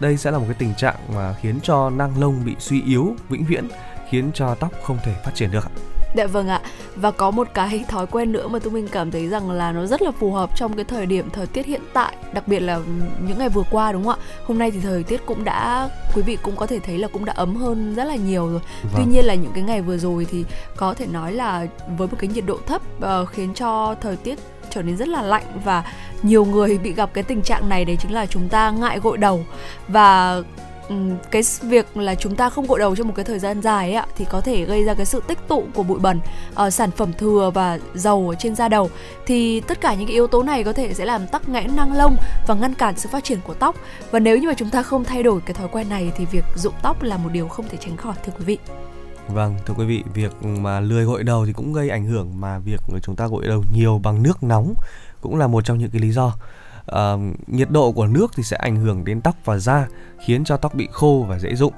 [0.00, 3.14] đây sẽ là một cái tình trạng mà khiến cho nang lông bị suy yếu
[3.28, 3.68] vĩnh viễn
[4.08, 5.70] khiến cho tóc không thể phát triển được
[6.14, 6.60] Dạ vâng ạ.
[6.96, 9.86] Và có một cái thói quen nữa mà tôi mình cảm thấy rằng là nó
[9.86, 12.80] rất là phù hợp trong cái thời điểm thời tiết hiện tại, đặc biệt là
[13.20, 14.24] những ngày vừa qua đúng không ạ?
[14.46, 17.24] Hôm nay thì thời tiết cũng đã quý vị cũng có thể thấy là cũng
[17.24, 18.60] đã ấm hơn rất là nhiều rồi.
[18.82, 18.92] Vâng.
[18.96, 20.44] Tuy nhiên là những cái ngày vừa rồi thì
[20.76, 21.66] có thể nói là
[21.98, 24.38] với một cái nhiệt độ thấp uh, khiến cho thời tiết
[24.70, 25.84] trở nên rất là lạnh và
[26.22, 29.18] nhiều người bị gặp cái tình trạng này đấy chính là chúng ta ngại gội
[29.18, 29.44] đầu
[29.88, 30.42] và
[30.90, 30.96] Ừ,
[31.30, 33.94] cái việc là chúng ta không gội đầu trong một cái thời gian dài ấy
[33.94, 36.20] ạ thì có thể gây ra cái sự tích tụ của bụi bẩn
[36.66, 38.90] uh, sản phẩm thừa và dầu ở trên da đầu.
[39.26, 41.96] Thì tất cả những cái yếu tố này có thể sẽ làm tắc nghẽn năng
[41.96, 43.76] lông và ngăn cản sự phát triển của tóc.
[44.10, 46.44] Và nếu như mà chúng ta không thay đổi cái thói quen này thì việc
[46.54, 48.58] rụng tóc là một điều không thể tránh khỏi thưa quý vị.
[49.28, 52.58] Vâng, thưa quý vị, việc mà lười gội đầu thì cũng gây ảnh hưởng mà
[52.58, 54.74] việc chúng ta gội đầu nhiều bằng nước nóng
[55.20, 56.32] cũng là một trong những cái lý do
[56.92, 59.86] uh, nhiệt độ của nước thì sẽ ảnh hưởng đến tóc và da
[60.26, 61.72] khiến cho tóc bị khô và dễ rụng.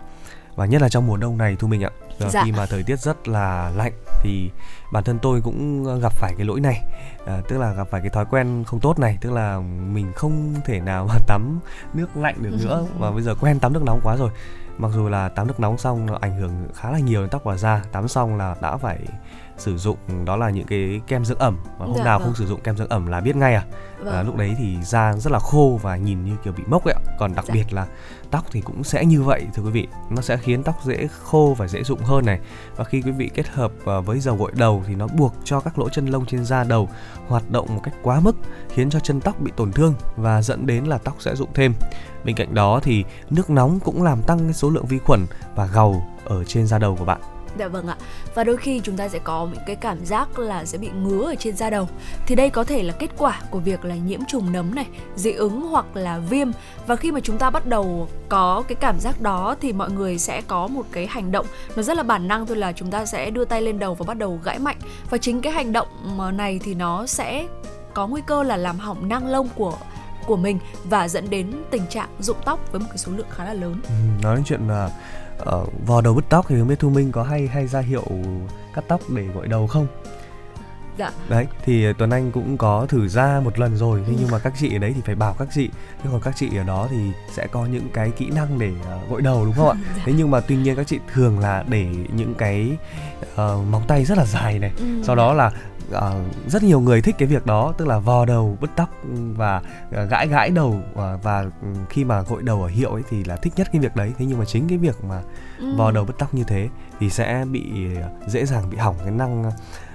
[0.54, 1.90] Và nhất là trong mùa đông này thu mình ạ.
[2.30, 2.44] Dạ.
[2.44, 4.50] khi mà thời tiết rất là lạnh thì
[4.92, 6.82] bản thân tôi cũng gặp phải cái lỗi này.
[7.26, 9.60] À, tức là gặp phải cái thói quen không tốt này tức là
[9.92, 11.58] mình không thể nào mà tắm
[11.94, 12.86] nước lạnh được nữa.
[12.98, 14.30] Và bây giờ quen tắm nước nóng quá rồi.
[14.78, 17.44] Mặc dù là tắm nước nóng xong nó ảnh hưởng khá là nhiều đến tóc
[17.44, 18.98] và da tắm xong là đã phải
[19.58, 21.58] sử dụng đó là những cái kem dưỡng ẩm.
[21.78, 22.26] Và hôm dạ, nào vâng.
[22.26, 23.64] không sử dụng kem dưỡng ẩm là biết ngay à.
[23.98, 24.14] Vâng.
[24.14, 26.94] à, lúc đấy thì da rất là khô và nhìn như kiểu bị mốc ấy
[26.94, 27.02] ạ.
[27.18, 27.54] Còn đặc dạ.
[27.54, 27.86] biệt là
[28.30, 29.88] tóc thì cũng sẽ như vậy thưa quý vị.
[30.10, 32.40] Nó sẽ khiến tóc dễ khô và dễ rụng hơn này.
[32.76, 35.60] Và khi quý vị kết hợp à, với dầu gội đầu thì nó buộc cho
[35.60, 36.88] các lỗ chân lông trên da đầu
[37.28, 38.36] hoạt động một cách quá mức
[38.68, 41.74] khiến cho chân tóc bị tổn thương và dẫn đến là tóc sẽ rụng thêm.
[42.24, 46.04] Bên cạnh đó thì nước nóng cũng làm tăng số lượng vi khuẩn và gầu
[46.24, 47.20] ở trên da đầu của bạn
[47.58, 47.96] Dạ vâng ạ.
[48.34, 51.26] Và đôi khi chúng ta sẽ có những cái cảm giác là sẽ bị ngứa
[51.26, 51.88] ở trên da đầu.
[52.26, 54.86] Thì đây có thể là kết quả của việc là nhiễm trùng nấm này,
[55.16, 56.50] dị ứng hoặc là viêm.
[56.86, 60.18] Và khi mà chúng ta bắt đầu có cái cảm giác đó thì mọi người
[60.18, 63.06] sẽ có một cái hành động nó rất là bản năng thôi là chúng ta
[63.06, 64.76] sẽ đưa tay lên đầu và bắt đầu gãi mạnh.
[65.10, 65.88] Và chính cái hành động
[66.18, 67.46] ờ, này thì nó sẽ
[67.94, 69.74] có nguy cơ là làm hỏng năng lông của
[70.26, 73.44] của mình và dẫn đến tình trạng rụng tóc với một cái số lượng khá
[73.44, 73.80] là lớn.
[73.84, 74.90] Ừ, nói đến chuyện là
[75.62, 78.04] uh, vò đầu bứt tóc thì không biết thu minh có hay hay ra hiệu
[78.74, 79.86] cắt tóc để gội đầu không
[80.98, 84.16] dạ đấy thì tuấn anh cũng có thử ra một lần rồi thế ừ.
[84.20, 85.68] nhưng mà các chị ở đấy thì phải bảo các chị
[86.02, 86.96] thế còn các chị ở đó thì
[87.32, 90.02] sẽ có những cái kỹ năng để uh, gội đầu đúng không ạ dạ.
[90.04, 92.76] thế nhưng mà tuy nhiên các chị thường là để những cái
[93.32, 93.38] uh,
[93.70, 95.02] móng tay rất là dài này ừ.
[95.02, 95.50] sau đó là
[95.96, 98.88] uh, rất nhiều người thích cái việc đó tức là vò đầu bứt tóc
[99.36, 101.44] và uh, gãi gãi đầu uh, và
[101.88, 104.26] khi mà gội đầu ở hiệu ấy thì là thích nhất cái việc đấy thế
[104.26, 105.22] nhưng mà chính cái việc mà
[105.58, 105.76] ừ.
[105.76, 106.68] vò đầu bứt tóc như thế
[107.00, 107.72] thì sẽ bị
[108.26, 109.50] dễ dàng bị hỏng cái năng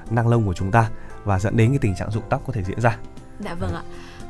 [0.10, 0.90] năng lông của chúng ta
[1.24, 2.98] và dẫn đến cái tình trạng rụng tóc có thể diễn ra.
[3.40, 3.82] Dạ vâng ạ.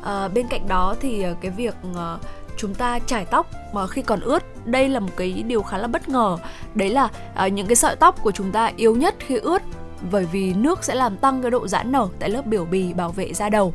[0.03, 1.97] À, bên cạnh đó thì cái việc uh,
[2.57, 5.87] chúng ta chải tóc mà khi còn ướt đây là một cái điều khá là
[5.87, 6.37] bất ngờ
[6.75, 7.09] đấy là
[7.45, 9.61] uh, những cái sợi tóc của chúng ta yếu nhất khi ướt
[10.11, 13.11] bởi vì nước sẽ làm tăng cái độ giãn nở tại lớp biểu bì bảo
[13.11, 13.73] vệ da đầu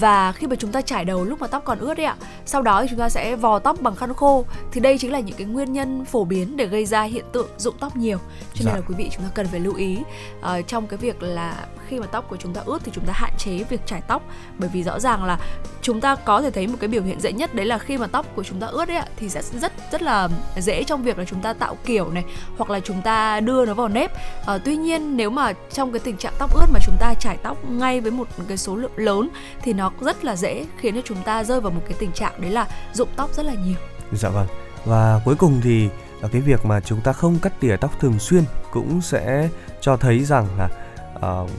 [0.00, 2.62] và khi mà chúng ta trải đầu lúc mà tóc còn ướt đấy ạ sau
[2.62, 5.36] đó thì chúng ta sẽ vò tóc bằng khăn khô thì đây chính là những
[5.36, 8.18] cái nguyên nhân phổ biến để gây ra hiện tượng rụng tóc nhiều
[8.54, 8.74] cho nên dạ.
[8.74, 9.98] là quý vị chúng ta cần phải lưu ý
[10.40, 13.12] uh, trong cái việc là khi mà tóc của chúng ta ướt thì chúng ta
[13.16, 14.22] hạn chế việc chải tóc
[14.58, 15.38] bởi vì rõ ràng là
[15.82, 18.06] chúng ta có thể thấy một cái biểu hiện dễ nhất đấy là khi mà
[18.06, 21.18] tóc của chúng ta ướt ấy ạ thì sẽ rất rất là dễ trong việc
[21.18, 22.24] là chúng ta tạo kiểu này
[22.56, 24.12] hoặc là chúng ta đưa nó vào nếp
[24.46, 27.36] à, tuy nhiên nếu mà trong cái tình trạng tóc ướt mà chúng ta chải
[27.36, 29.28] tóc ngay với một cái số lượng lớn
[29.62, 32.40] thì nó rất là dễ khiến cho chúng ta rơi vào một cái tình trạng
[32.40, 33.76] đấy là rụng tóc rất là nhiều.
[34.12, 34.46] Dạ vâng.
[34.84, 35.88] Và cuối cùng thì
[36.20, 39.48] là cái việc mà chúng ta không cắt tỉa tóc thường xuyên cũng sẽ
[39.80, 40.68] cho thấy rằng là
[41.16, 41.50] uh,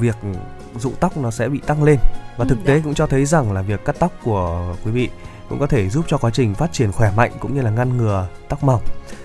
[0.00, 0.16] việc
[0.78, 1.98] rụng tóc nó sẽ bị tăng lên.
[2.36, 2.80] Và ừ, thực tế dạ.
[2.84, 5.08] cũng cho thấy rằng là việc cắt tóc của quý vị
[5.48, 7.96] cũng có thể giúp cho quá trình phát triển khỏe mạnh cũng như là ngăn
[7.96, 8.82] ngừa tóc mỏng.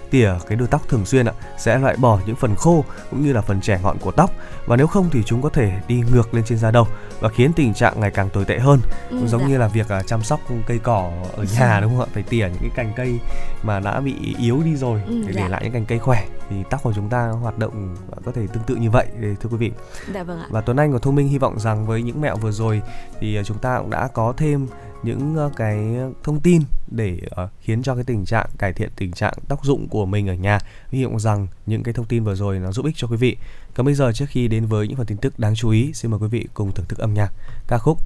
[0.09, 3.33] Tỉa cái đuôi tóc thường xuyên ạ sẽ loại bỏ những phần khô cũng như
[3.33, 4.31] là phần trẻ ngọn của tóc.
[4.65, 6.87] Và nếu không thì chúng có thể đi ngược lên trên da đầu
[7.19, 8.79] và khiến tình trạng ngày càng tồi tệ hơn.
[9.09, 9.47] Ừ, cũng giống dạ.
[9.47, 12.11] như là việc uh, chăm sóc cây cỏ ở nhà đúng không ạ?
[12.13, 13.19] Phải tỉa những cái cành cây
[13.63, 15.41] mà đã bị yếu đi rồi ừ, để dạ.
[15.41, 16.27] để lại những cành cây khỏe.
[16.49, 19.57] Thì tóc của chúng ta hoạt động có thể tương tự như vậy thưa quý
[19.57, 19.71] vị.
[20.13, 20.47] Dạ, vâng ạ.
[20.49, 22.81] và Tuấn Anh của Thông Minh hy vọng rằng với những mẹo vừa rồi
[23.19, 24.67] thì uh, chúng ta cũng đã có thêm
[25.03, 25.77] những ờ, cái
[26.23, 29.87] thông tin để uh, khiến cho cái tình trạng cải thiện tình trạng tóc rụng
[29.87, 30.59] của mình ở nhà.
[30.91, 33.37] Hy vọng rằng những cái thông tin vừa rồi nó giúp ích cho quý vị.
[33.75, 36.11] Còn bây giờ trước khi đến với những phần tin tức đáng chú ý xin
[36.11, 37.33] mời quý vị cùng thưởng thức âm nhạc.
[37.67, 37.97] Ca khúc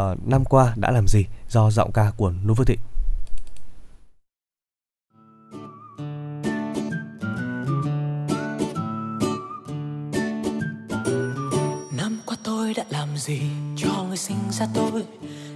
[0.00, 1.24] uh, năm qua đã làm gì?
[1.48, 2.78] do giọng ca của Nú Phương Thịnh.
[11.96, 13.40] Năm qua tôi đã làm gì
[13.76, 15.04] cho người sinh ra tôi?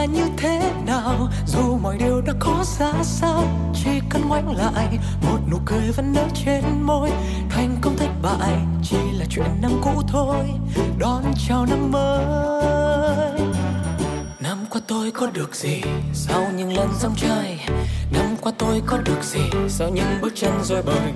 [0.00, 1.28] là như thế nào?
[1.46, 6.12] Dù mọi điều đã có ra sao, chỉ cần ngoảnh lại, một nụ cười vẫn
[6.12, 7.10] nở trên môi.
[7.50, 10.46] Thành công thất bại chỉ là chuyện năm cũ thôi.
[10.98, 12.24] Đón chào năm mới.
[14.40, 15.82] Năm qua tôi có được gì
[16.14, 17.58] sau những lần dòng chơi
[18.12, 21.12] năm qua tôi có được gì sau những bước chân rồi bời?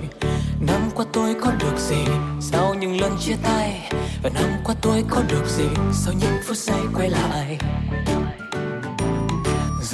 [0.59, 2.05] Năm qua tôi có được gì
[2.41, 3.91] sau những lần chia tay?
[4.23, 7.57] Và năm qua tôi có được gì sau những phút giây quay lại?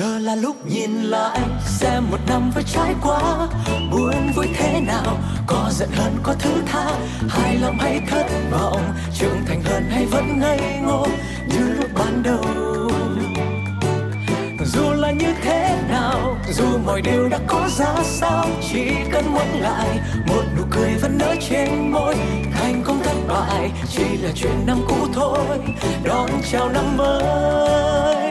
[0.02, 3.48] Giờ là lúc nhìn lại, xem một năm vừa trải qua.
[3.92, 6.86] Buồn vui thế nào, có giận hơn có thứ tha.
[7.30, 8.82] Hài lòng hay thất vọng,
[9.14, 11.08] trưởng thành hơn hay vẫn ngây ngô.
[11.48, 12.46] Như lúc ban đầu,
[14.66, 19.48] dù là như thế nào, dù mọi điều đã có ra sao, chỉ cần muốn
[19.60, 22.16] lại, một nụ cười vẫn nở trên môi.
[22.54, 25.60] Thành công thất bại chỉ là chuyện năm cũ thôi,
[26.04, 28.31] đón chào năm mới.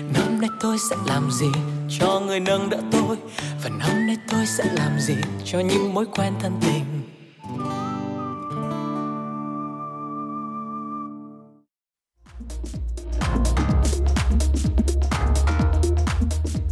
[0.13, 1.51] Năm nay tôi sẽ làm gì
[1.99, 3.17] cho người nâng đỡ tôi
[3.63, 6.83] và năm nay tôi sẽ làm gì cho những mối quen thân tình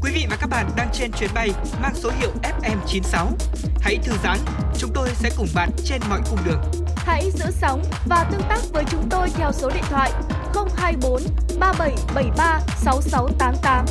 [0.01, 1.49] Quý vị và các bạn đang trên chuyến bay
[1.81, 3.27] mang số hiệu FM96.
[3.81, 4.37] Hãy thư giãn,
[4.77, 6.88] chúng tôi sẽ cùng bạn trên mọi cung đường.
[7.09, 10.11] Hãy giữ sóng và tương tác với chúng tôi theo số điện thoại
[10.75, 11.21] 024
[11.59, 13.85] 3773 6688.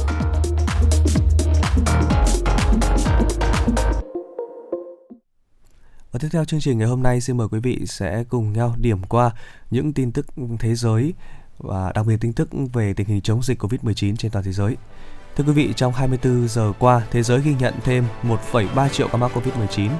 [6.12, 8.74] Và tiếp theo chương trình ngày hôm nay xin mời quý vị sẽ cùng nhau
[8.78, 9.30] điểm qua
[9.70, 10.26] những tin tức
[10.58, 11.14] thế giới
[11.58, 14.76] và đặc biệt tin tức về tình hình chống dịch Covid-19 trên toàn thế giới.
[15.36, 19.18] Thưa quý vị, trong 24 giờ qua, thế giới ghi nhận thêm 1,3 triệu ca
[19.18, 19.90] mắc Covid-19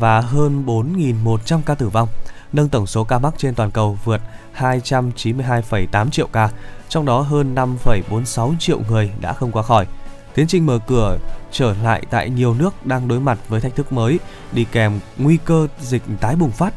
[0.00, 2.08] và hơn 4.100 ca tử vong,
[2.56, 4.20] nâng tổng số ca mắc trên toàn cầu vượt
[4.56, 6.50] 292,8 triệu ca,
[6.88, 9.86] trong đó hơn 5,46 triệu người đã không qua khỏi.
[10.34, 11.18] Tiến trình mở cửa
[11.52, 14.18] trở lại tại nhiều nước đang đối mặt với thách thức mới,
[14.52, 16.74] đi kèm nguy cơ dịch tái bùng phát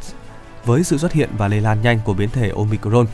[0.65, 3.05] với sự xuất hiện và lây lan nhanh của biến thể Omicron.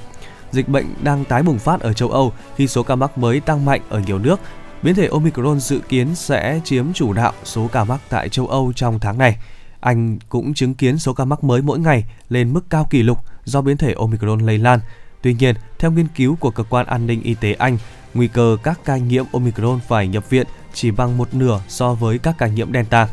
[0.52, 3.66] Dịch bệnh đang tái bùng phát ở châu Âu khi số ca mắc mới tăng
[3.66, 4.40] mạnh ở nhiều nước.
[4.82, 8.74] Biến thể Omicron dự kiến sẽ chiếm chủ đạo số ca mắc tại châu Âu
[8.76, 9.38] trong tháng này.
[9.80, 13.18] Anh cũng chứng kiến số ca mắc mới mỗi ngày lên mức cao kỷ lục
[13.46, 14.80] do biến thể Omicron lây lan.
[15.22, 17.78] Tuy nhiên, theo nghiên cứu của cơ quan an ninh y tế Anh,
[18.14, 22.18] nguy cơ các ca nhiễm Omicron phải nhập viện chỉ bằng một nửa so với
[22.18, 23.08] các ca nhiễm Delta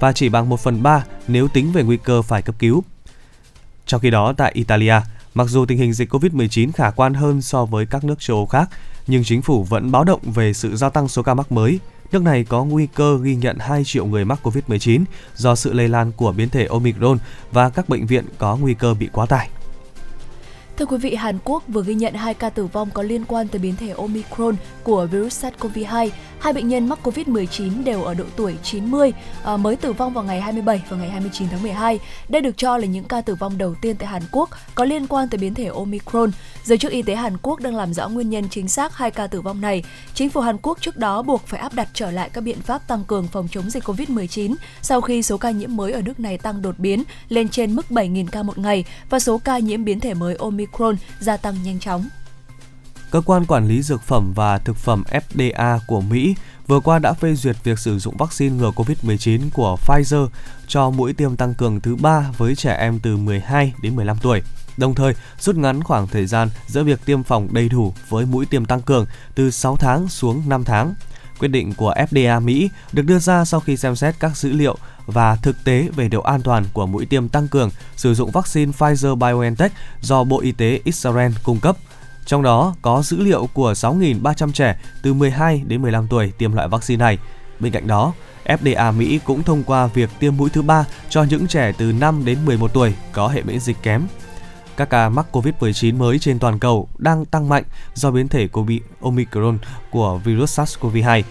[0.00, 2.84] và chỉ bằng 1 phần 3 nếu tính về nguy cơ phải cấp cứu.
[3.86, 4.94] Trong khi đó, tại Italia,
[5.34, 8.46] mặc dù tình hình dịch COVID-19 khả quan hơn so với các nước châu Âu
[8.46, 8.70] khác,
[9.06, 11.78] nhưng chính phủ vẫn báo động về sự gia tăng số ca mắc mới.
[12.14, 15.04] Nước này có nguy cơ ghi nhận 2 triệu người mắc COVID-19
[15.34, 17.18] do sự lây lan của biến thể Omicron
[17.52, 19.48] và các bệnh viện có nguy cơ bị quá tải.
[20.76, 23.48] Thưa quý vị, Hàn Quốc vừa ghi nhận hai ca tử vong có liên quan
[23.48, 26.08] tới biến thể Omicron của virus SARS-CoV-2.
[26.38, 29.12] Hai bệnh nhân mắc COVID-19 đều ở độ tuổi 90,
[29.44, 31.98] à, mới tử vong vào ngày 27 và ngày 29 tháng 12.
[32.28, 35.06] Đây được cho là những ca tử vong đầu tiên tại Hàn Quốc có liên
[35.06, 36.30] quan tới biến thể Omicron.
[36.64, 39.26] Giới chức y tế Hàn Quốc đang làm rõ nguyên nhân chính xác hai ca
[39.26, 39.84] tử vong này.
[40.14, 42.88] Chính phủ Hàn Quốc trước đó buộc phải áp đặt trở lại các biện pháp
[42.88, 46.38] tăng cường phòng chống dịch COVID-19 sau khi số ca nhiễm mới ở nước này
[46.38, 50.00] tăng đột biến lên trên mức 7.000 ca một ngày và số ca nhiễm biến
[50.00, 52.08] thể mới Omicron gia tăng nhanh chóng.
[53.10, 56.34] Cơ quan quản lý dược phẩm và thực phẩm FDA của Mỹ
[56.66, 60.28] vừa qua đã phê duyệt việc sử dụng vaccine ngừa COVID-19 của Pfizer
[60.68, 64.42] cho mũi tiêm tăng cường thứ ba với trẻ em từ 12 đến 15 tuổi.
[64.76, 68.46] Đồng thời, rút ngắn khoảng thời gian giữa việc tiêm phòng đầy đủ với mũi
[68.46, 70.94] tiêm tăng cường từ 6 tháng xuống 5 tháng.
[71.38, 74.76] Quyết định của FDA Mỹ được đưa ra sau khi xem xét các dữ liệu
[75.06, 78.72] và thực tế về độ an toàn của mũi tiêm tăng cường sử dụng vaccine
[78.78, 79.68] Pfizer-BioNTech
[80.00, 81.76] do Bộ Y tế Israel cung cấp.
[82.26, 86.68] Trong đó có dữ liệu của 6.300 trẻ từ 12 đến 15 tuổi tiêm loại
[86.68, 87.18] vaccine này.
[87.60, 88.12] Bên cạnh đó,
[88.44, 92.24] FDA Mỹ cũng thông qua việc tiêm mũi thứ ba cho những trẻ từ 5
[92.24, 94.06] đến 11 tuổi có hệ miễn dịch kém.
[94.76, 97.64] Các ca mắc COVID-19 mới trên toàn cầu đang tăng mạnh
[97.94, 99.58] do biến thể COVID Omicron
[99.90, 101.22] của virus SARS-CoV-2.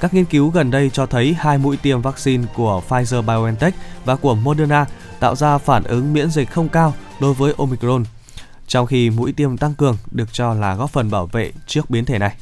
[0.00, 3.72] Các nghiên cứu gần đây cho thấy hai mũi tiêm vaccine của Pfizer-BioNTech
[4.04, 4.86] và của Moderna
[5.20, 8.04] tạo ra phản ứng miễn dịch không cao đối với Omicron,
[8.66, 12.04] trong khi mũi tiêm tăng cường được cho là góp phần bảo vệ trước biến
[12.04, 12.36] thể này.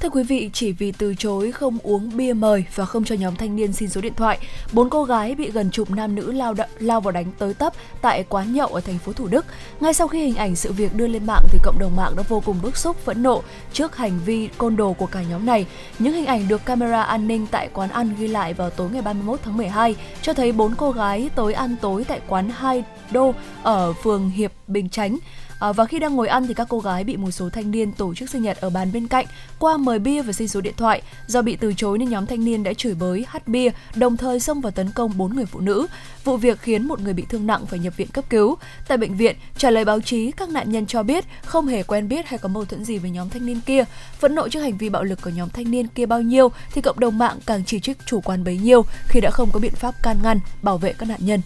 [0.00, 3.36] Thưa quý vị, chỉ vì từ chối không uống bia mời và không cho nhóm
[3.36, 4.38] thanh niên xin số điện thoại,
[4.72, 7.72] bốn cô gái bị gần chục nam nữ lao đ- lao vào đánh tới tấp
[8.00, 9.46] tại quán nhậu ở thành phố Thủ Đức.
[9.80, 12.22] Ngay sau khi hình ảnh sự việc đưa lên mạng thì cộng đồng mạng đã
[12.28, 13.42] vô cùng bức xúc phẫn nộ
[13.72, 15.66] trước hành vi côn đồ của cả nhóm này.
[15.98, 19.02] Những hình ảnh được camera an ninh tại quán ăn ghi lại vào tối ngày
[19.02, 23.34] 31 tháng 12 cho thấy bốn cô gái tới ăn tối tại quán Hai Đô
[23.62, 25.18] ở phường Hiệp Bình Chánh.
[25.58, 27.92] À, và khi đang ngồi ăn thì các cô gái bị một số thanh niên
[27.92, 29.26] tổ chức sinh nhật ở bàn bên cạnh
[29.58, 31.02] qua mời bia và xin số điện thoại.
[31.26, 34.40] Do bị từ chối nên nhóm thanh niên đã chửi bới, hắt bia, đồng thời
[34.40, 35.86] xông vào tấn công bốn người phụ nữ.
[36.24, 38.56] Vụ việc khiến một người bị thương nặng phải nhập viện cấp cứu.
[38.88, 42.08] Tại bệnh viện, trả lời báo chí, các nạn nhân cho biết không hề quen
[42.08, 43.84] biết hay có mâu thuẫn gì với nhóm thanh niên kia.
[44.18, 46.80] Phẫn nộ trước hành vi bạo lực của nhóm thanh niên kia bao nhiêu thì
[46.80, 49.74] cộng đồng mạng càng chỉ trích chủ quan bấy nhiêu khi đã không có biện
[49.74, 51.40] pháp can ngăn, bảo vệ các nạn nhân.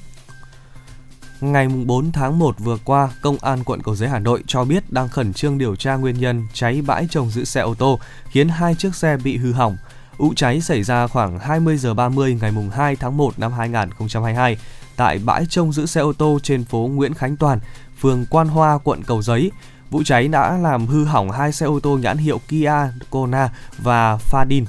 [1.42, 4.92] Ngày 4 tháng 1 vừa qua, Công an quận Cầu Giấy Hà Nội cho biết
[4.92, 7.98] đang khẩn trương điều tra nguyên nhân cháy bãi trồng giữ xe ô tô
[8.30, 9.76] khiến hai chiếc xe bị hư hỏng.
[10.16, 14.56] Vụ cháy xảy ra khoảng 20 giờ 30 ngày 2 tháng 1 năm 2022
[14.96, 17.58] tại bãi trông giữ xe ô tô trên phố Nguyễn Khánh Toàn,
[18.00, 19.50] phường Quan Hoa, quận Cầu Giấy.
[19.90, 22.72] Vụ cháy đã làm hư hỏng hai xe ô tô nhãn hiệu Kia
[23.10, 24.64] Kona và Fadin.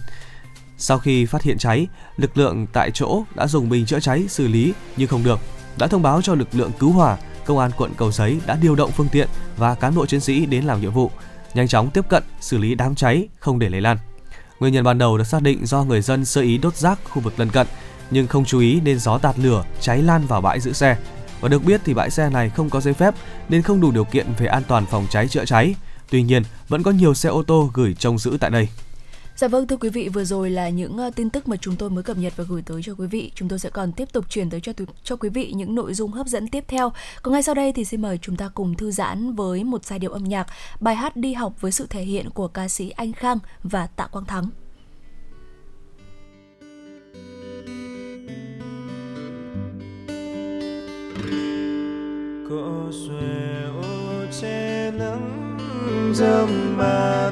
[0.77, 4.47] Sau khi phát hiện cháy, lực lượng tại chỗ đã dùng bình chữa cháy xử
[4.47, 5.39] lý nhưng không được
[5.77, 8.75] đã thông báo cho lực lượng cứu hỏa, công an quận Cầu Giấy đã điều
[8.75, 11.11] động phương tiện và cán bộ chiến sĩ đến làm nhiệm vụ,
[11.53, 13.97] nhanh chóng tiếp cận xử lý đám cháy không để lây lan.
[14.59, 17.21] Nguyên nhân ban đầu được xác định do người dân sơ ý đốt rác khu
[17.21, 17.67] vực lân cận
[18.11, 20.97] nhưng không chú ý nên gió tạt lửa cháy lan vào bãi giữ xe.
[21.41, 23.13] Và được biết thì bãi xe này không có giấy phép
[23.49, 25.75] nên không đủ điều kiện về an toàn phòng cháy chữa cháy.
[26.09, 28.67] Tuy nhiên, vẫn có nhiều xe ô tô gửi trông giữ tại đây.
[29.35, 31.89] Dạ vâng thưa quý vị, vừa rồi là những ờ, tin tức mà chúng tôi
[31.89, 33.31] mới cập nhật và gửi tới cho quý vị.
[33.35, 34.71] Chúng tôi sẽ còn tiếp tục chuyển tới cho
[35.03, 36.91] cho quý vị những nội dung hấp dẫn tiếp theo.
[37.21, 39.99] Còn ngay sau đây thì xin mời chúng ta cùng thư giãn với một giai
[39.99, 40.47] điệu âm nhạc,
[40.79, 44.07] bài hát đi học với sự thể hiện của ca sĩ Anh Khang và Tạ
[44.07, 44.49] Quang Thắng.
[52.49, 55.57] Cô xuề ô che nắng
[56.13, 57.31] dâm ba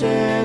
[0.00, 0.44] thì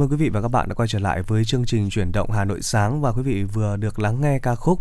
[0.00, 2.12] Chào mừng quý vị và các bạn đã quay trở lại với chương trình chuyển
[2.12, 3.00] động Hà Nội sáng.
[3.00, 4.80] Và quý vị vừa được lắng nghe ca khúc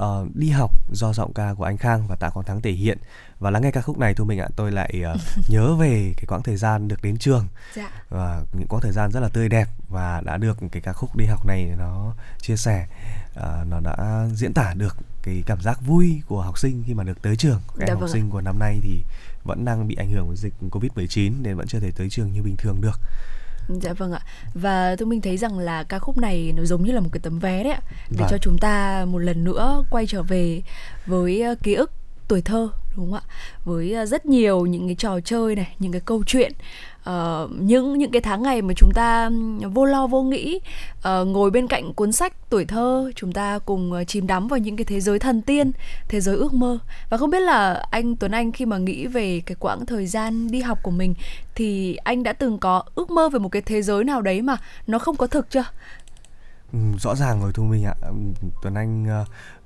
[0.00, 0.04] uh,
[0.34, 2.98] Đi học do giọng ca của anh Khang và Tạ Quang Thắng thể hiện.
[3.38, 6.24] Và lắng nghe ca khúc này thôi mình ạ tôi lại uh, nhớ về cái
[6.28, 7.46] quãng thời gian được đến trường.
[7.74, 7.90] Dạ.
[8.08, 11.16] và những quãng thời gian rất là tươi đẹp và đã được cái ca khúc
[11.16, 12.86] đi học này nó chia sẻ
[13.38, 17.04] uh, nó đã diễn tả được cái cảm giác vui của học sinh khi mà
[17.04, 17.60] được tới trường.
[17.68, 18.12] Các Dạ em học vâng ạ.
[18.12, 19.02] sinh của năm nay thì
[19.44, 22.42] vẫn đang bị ảnh hưởng của dịch Covid-19 nên vẫn chưa thể tới trường như
[22.42, 23.00] bình thường được
[23.68, 24.20] Dạ vâng ạ.
[24.54, 27.20] Và tôi mình thấy rằng là ca khúc này nó giống như là một cái
[27.22, 28.28] tấm vé đấy ạ để Vâng.
[28.30, 30.62] cho chúng ta một lần nữa quay trở về
[31.06, 31.90] với ờ, ký ức
[32.28, 33.34] tuổi thơ đúng không ạ?
[33.64, 36.52] Với à, rất nhiều những cái trò chơi này, những cái câu chuyện
[37.10, 39.30] uh, những những cái tháng ngày mà chúng ta
[39.72, 40.60] vô lo vô nghĩ
[40.98, 44.58] uh, ngồi bên cạnh cuốn sách tuổi thơ chúng ta cùng ờ, chìm đắm vào
[44.58, 45.72] những cái thế giới thần tiên
[46.08, 46.78] thế giới ước mơ.
[47.10, 50.50] Và không biết là anh Tuấn Anh khi mà nghĩ về cái quãng thời gian
[50.50, 51.14] đi học của mình
[51.54, 54.56] thì anh đã từng có ước mơ về một cái thế giới nào đấy mà
[54.86, 55.64] nó không có thực chưa?
[56.72, 57.94] Ừ, rõ ràng rồi Thu Minh ạ.
[58.62, 59.06] Tuấn Anh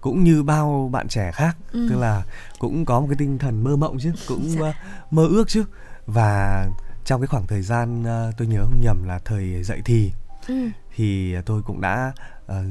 [0.00, 1.86] cũng như bao bạn trẻ khác Ừ.
[1.90, 2.22] tức là
[2.58, 4.60] cũng có một cái tinh thần mơ mộng chứ cũng Dạ.
[4.62, 4.72] ờ,
[5.10, 5.64] mơ ước chứ
[6.06, 6.66] và
[7.04, 10.12] trong cái khoảng thời gian ờ, tôi nhớ không nhầm là thời dậy thì
[10.48, 10.54] ừ.
[10.96, 12.12] thì tôi cũng đã
[12.46, 12.64] ờ,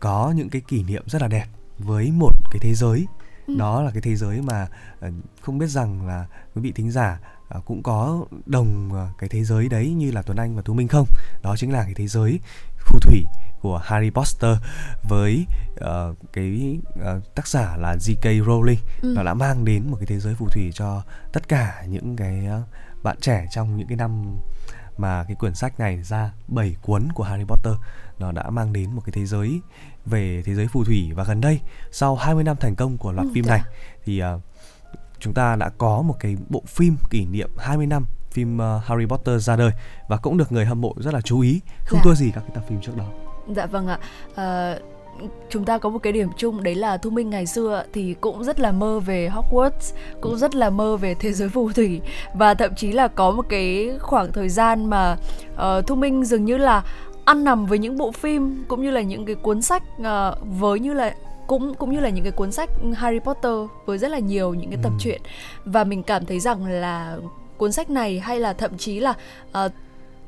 [0.00, 1.46] có những cái kỷ niệm rất là đẹp
[1.78, 3.06] với một cái thế giới
[3.46, 3.54] Ừ.
[3.58, 4.66] đó là cái thế giới mà
[5.00, 5.10] ờ,
[5.40, 7.18] không biết rằng là quý vị thính giả
[7.64, 11.06] cũng có đồng cái thế giới đấy như là Tuấn Anh và Tú Minh không
[11.42, 12.40] đó chính là cái thế giới
[12.84, 13.24] phù thủy
[13.60, 14.56] của Harry Potter
[15.08, 18.44] với ờ, cái ờ, tác giả là J.K.
[18.46, 19.12] Rowling Ừ.
[19.16, 22.46] nó đã mang đến một cái thế giới phù thủy cho tất cả những cái
[22.46, 22.62] ờ,
[23.02, 24.36] bạn trẻ trong những cái năm
[24.98, 27.74] mà cái quyển sách này ra 7 cuốn của Harry Potter
[28.18, 29.60] nó đã mang đến một cái thế giới
[30.06, 31.60] về thế giới phù thủy và gần đây
[31.92, 33.56] sau 20 năm thành công của loạt Ừ, phim dạ.
[33.56, 33.62] này
[34.04, 34.40] thì ờ,
[35.18, 39.06] chúng ta đã có một cái bộ phim kỷ niệm 20 năm phim ờ, Harry
[39.06, 39.70] Potter ra đời
[40.08, 42.02] và cũng được người hâm mộ rất là chú ý không Dạ.
[42.04, 43.04] thua gì các cái tập phim trước đó.
[43.56, 43.98] Dạ vâng ạ.
[44.34, 44.78] Ờ,
[45.50, 48.44] chúng ta có một cái điểm chung đấy là Thu Minh ngày xưa thì cũng
[48.44, 52.00] rất là mơ về Hogwarts, cũng rất là mơ về thế giới phù thủy
[52.34, 55.16] và thậm chí là có một cái khoảng thời gian mà
[55.56, 56.82] ờ, Thu Minh dường như là
[57.24, 60.80] ăn nằm với những bộ phim cũng như là những cái cuốn sách ờ, với
[60.80, 61.14] như là
[61.46, 63.52] cũng cũng như là những cái cuốn sách Harry Potter
[63.86, 64.98] với rất là nhiều những cái tập Ừ.
[65.00, 65.20] truyện
[65.64, 67.16] và mình cảm thấy rằng là
[67.56, 69.14] cuốn sách này hay là thậm chí là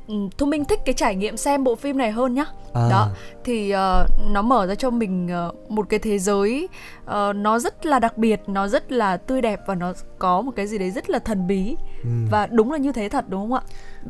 [0.07, 2.45] ừ, Thu Minh thích cái trải nghiệm xem bộ phim này hơn nhá.
[2.73, 3.09] À, đó
[3.43, 6.67] thì ờ, nó mở ra cho mình ờ, một cái thế giới
[7.05, 10.51] ờ, nó rất là đặc biệt nó rất là tươi đẹp và nó có một
[10.55, 11.75] cái gì đấy rất là thần bí.
[12.03, 12.09] Ừ.
[12.31, 13.61] và đúng là như thế thật đúng không ạ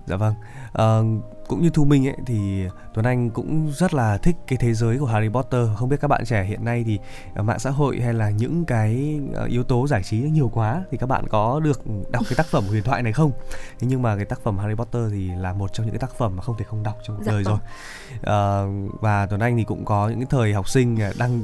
[0.05, 0.33] Dạ vâng.
[0.71, 1.03] Ờ,
[1.47, 4.97] cũng như Thu Minh ấy thì Tuấn Anh cũng rất là thích cái thế giới
[4.97, 5.67] của Harry Potter.
[5.75, 6.99] Không biết các bạn trẻ hiện nay thì
[7.35, 10.83] ờ, mạng xã hội hay là những cái ờ, yếu tố giải trí nhiều quá
[10.91, 11.81] thì các bạn có được
[12.11, 13.31] đọc cái tác phẩm huyền thoại này không?
[13.79, 16.15] Thế nhưng mà cái tác phẩm Harry Potter thì là một trong những cái tác
[16.17, 17.57] phẩm mà không thể không đọc trong cuộc Dạ đời vâng.
[17.57, 17.69] rồi.
[18.21, 18.67] Ờ,
[19.01, 21.41] và Tuấn Anh thì cũng có những cái thời học sinh đang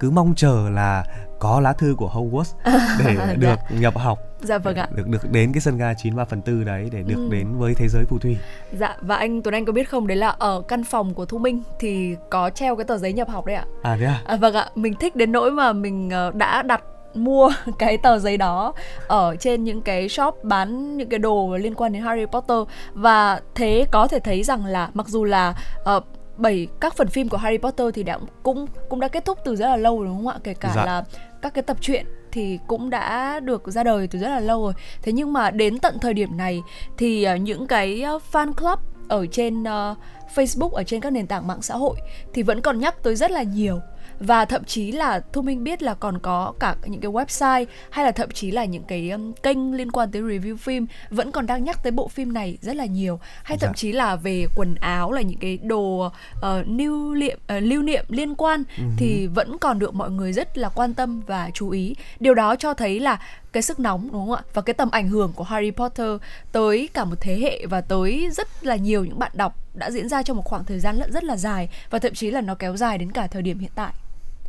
[0.00, 1.04] cứ mong chờ là
[1.38, 2.54] có lá thư của Hogwarts
[3.04, 3.34] để Dạ.
[3.38, 4.18] được nhập học.
[4.40, 4.88] Dạ vâng ạ.
[4.94, 7.28] được được đến cái sân ga 93 phần tư đấy để được Ừ.
[7.32, 8.36] đến với thế giới phù thủy.
[8.72, 10.06] Dạ và anh Tuấn Anh có biết không?
[10.06, 13.28] Đấy là ở căn phòng của Thu Minh thì có treo cái tờ giấy nhập
[13.28, 13.64] học đấy ạ.
[13.82, 14.20] À thế à?
[14.26, 16.82] À, vâng ạ, mình thích đến nỗi mà mình ờ, đã đặt
[17.14, 18.72] mua cái tờ giấy đó
[19.08, 22.58] ở trên những cái shop bán những cái đồ liên quan đến Harry Potter.
[22.94, 25.54] Và thế có thể thấy rằng là mặc dù là
[25.96, 26.04] uh,
[26.36, 29.56] bảy các phần phim của Harry Potter thì đã cũng cũng đã kết thúc từ
[29.56, 30.38] rất là lâu rồi đúng không ạ?
[30.44, 30.84] Kể cả dạ.
[30.84, 31.04] là
[31.42, 34.72] các cái tập truyện thì cũng đã được ra đời từ rất là lâu rồi.
[35.02, 36.62] Thế nhưng mà đến tận thời điểm này
[36.98, 38.78] thì uh, những cái uh, fan club
[39.08, 39.98] ở trên uh,
[40.34, 41.96] Facebook ở trên các nền tảng mạng xã hội
[42.32, 43.80] thì vẫn còn nhắc tới rất là nhiều
[44.20, 48.04] và thậm chí là thu minh biết là còn có cả những cái website hay
[48.04, 51.46] là thậm chí là những cái um, kênh liên quan tới review phim vẫn còn
[51.46, 53.76] đang nhắc tới bộ phim này rất là nhiều hay thậm dạ.
[53.76, 58.04] chí là về quần áo là những cái đồ uh, lưu niệm uh, lưu niệm
[58.08, 58.90] liên quan uh-huh.
[58.96, 62.56] thì vẫn còn được mọi người rất là quan tâm và chú ý điều đó
[62.56, 63.18] cho thấy là
[63.52, 66.16] cái sức nóng đúng không ạ và cái tầm ảnh hưởng của Harry Potter
[66.52, 70.08] tới cả một thế hệ và tới rất là nhiều những bạn đọc đã diễn
[70.08, 72.76] ra trong một khoảng thời gian rất là dài và thậm chí là nó kéo
[72.76, 73.92] dài đến cả thời điểm hiện tại.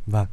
[0.06, 0.26] Vâng.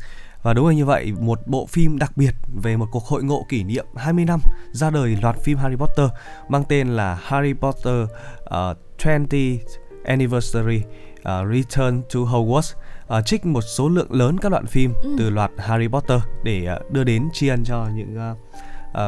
[0.44, 3.46] Và đúng là như vậy, một bộ phim đặc biệt về một cuộc hội ngộ
[3.50, 4.40] kỷ niệm 20 năm
[4.72, 6.10] ra đời loạt phim Harry Potter
[6.50, 8.04] mang tên là Harry Potter
[8.44, 9.58] uh, 20th
[10.06, 10.82] Anniversary
[11.16, 12.74] uh, Return to Hogwarts
[13.18, 15.16] uh, trích một số lượng lớn các đoạn phim ừ.
[15.20, 18.38] từ loạt Harry Potter để uh, đưa đến tri ân cho những uh,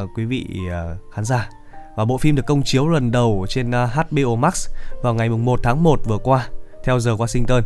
[0.04, 1.50] uh, quý vị uh, khán giả.
[1.96, 4.68] Và bộ phim được công chiếu lần đầu trên uh, HBO Max
[5.04, 6.50] vào ngày 1 tháng 1 vừa qua
[6.84, 7.62] theo giờ Washington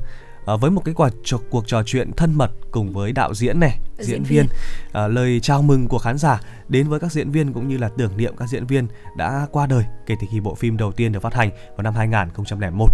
[0.46, 3.60] à, với một cái quả trò, cuộc trò chuyện thân mật cùng với đạo diễn
[3.60, 4.46] này diễn, diễn viên, viên.
[4.92, 7.90] À, lời chào mừng của khán giả đến với các diễn viên cũng như là
[7.98, 8.88] tưởng niệm các diễn viên
[9.18, 11.94] đã qua đời kể từ khi bộ phim đầu tiên được phát hành vào năm
[11.94, 12.88] 2001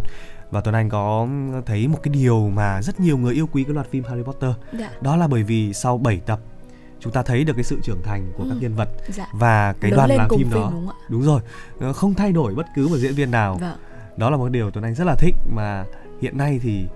[0.51, 1.27] và Tuấn Anh có
[1.65, 4.51] thấy một cái điều mà rất nhiều người yêu quý cái loạt phim Harry Potter
[4.79, 4.91] dạ.
[5.01, 6.39] đó là bởi vì sau 7 tập
[6.99, 8.49] chúng ta thấy được cái sự trưởng thành của ừ.
[8.49, 9.27] các nhân vật dạ.
[9.33, 11.41] và cái Lớn đoàn làm phim, phim đó đúng, đúng rồi
[11.93, 13.77] không thay đổi bất cứ một diễn viên nào vâng.
[14.17, 15.85] đó là một điều Tuấn Anh rất là thích mà
[16.21, 16.87] hiện nay thì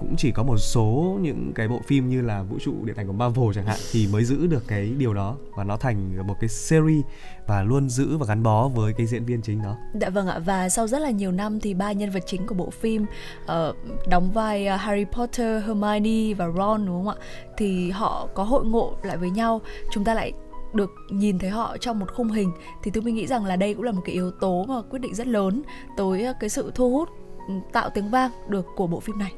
[0.00, 3.06] cũng chỉ có một số những cái bộ phim như là vũ trụ điện ảnh
[3.06, 6.34] của Marvel chẳng hạn thì mới giữ được cái điều đó và nó thành một
[6.40, 7.04] cái series
[7.46, 9.76] và luôn giữ và gắn bó với cái diễn viên chính đó.
[10.00, 12.54] Dạ vâng ạ và sau rất là nhiều năm thì ba nhân vật chính của
[12.54, 13.06] bộ phim
[13.44, 13.76] uh,
[14.08, 17.26] đóng vai ờ, Harry Potter, Hermione và Ron đúng không ạ?
[17.56, 19.60] Thì họ có hội ngộ lại với nhau.
[19.90, 20.32] Chúng ta lại
[20.72, 22.50] được nhìn thấy họ trong một khung hình
[22.82, 25.14] thì tôi nghĩ rằng là đây cũng là một cái yếu tố mà quyết định
[25.14, 25.62] rất lớn
[25.96, 27.08] tới ờ, cái sự thu hút
[27.48, 29.32] ừ, tạo tiếng vang được của bộ phim này.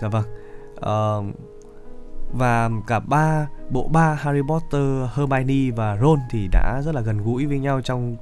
[0.00, 0.24] Dạ vâng.
[0.76, 1.34] Uh,
[2.32, 7.24] và cả ba bộ ba Harry Potter, Hermione và Ron thì đã rất là gần
[7.24, 8.16] gũi với nhau trong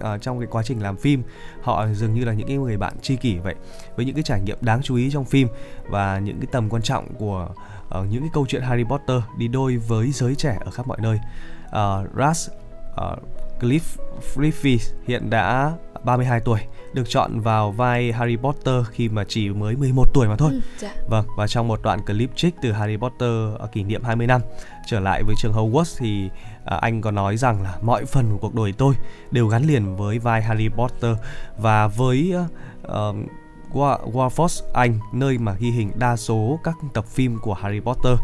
[0.00, 1.22] uh, trong cái quá trình làm phim
[1.62, 3.54] họ dường như là những cái người bạn tri kỷ vậy
[3.96, 5.48] với những cái trải nghiệm đáng chú ý trong phim
[5.88, 7.48] và những cái tầm quan trọng của
[7.98, 10.98] uh, những cái câu chuyện Harry Potter đi đôi với giới trẻ ở khắp mọi
[11.00, 11.18] nơi
[11.66, 12.50] uh, Ras
[12.90, 13.18] uh,
[13.60, 13.80] Cliff
[14.34, 15.72] Griffith hiện đã
[16.04, 16.60] 32 tuổi
[16.92, 20.50] được chọn vào vai Harry Potter khi mà chỉ mới 11 tuổi mà thôi.
[20.52, 20.94] Ừ, dạ.
[21.08, 24.40] Vâng, và trong một đoạn clip trích từ Harry Potter ở kỷ niệm 20 năm
[24.86, 26.30] trở lại với trường Hogwarts thì
[26.64, 28.94] à, anh có nói rằng là mọi phần của cuộc đời tôi
[29.30, 31.16] đều gắn liền với vai Harry Potter
[31.58, 32.34] và với
[32.86, 33.16] uh,
[34.12, 38.18] Warford Anh nơi mà ghi hình đa số các tập phim của Harry Potter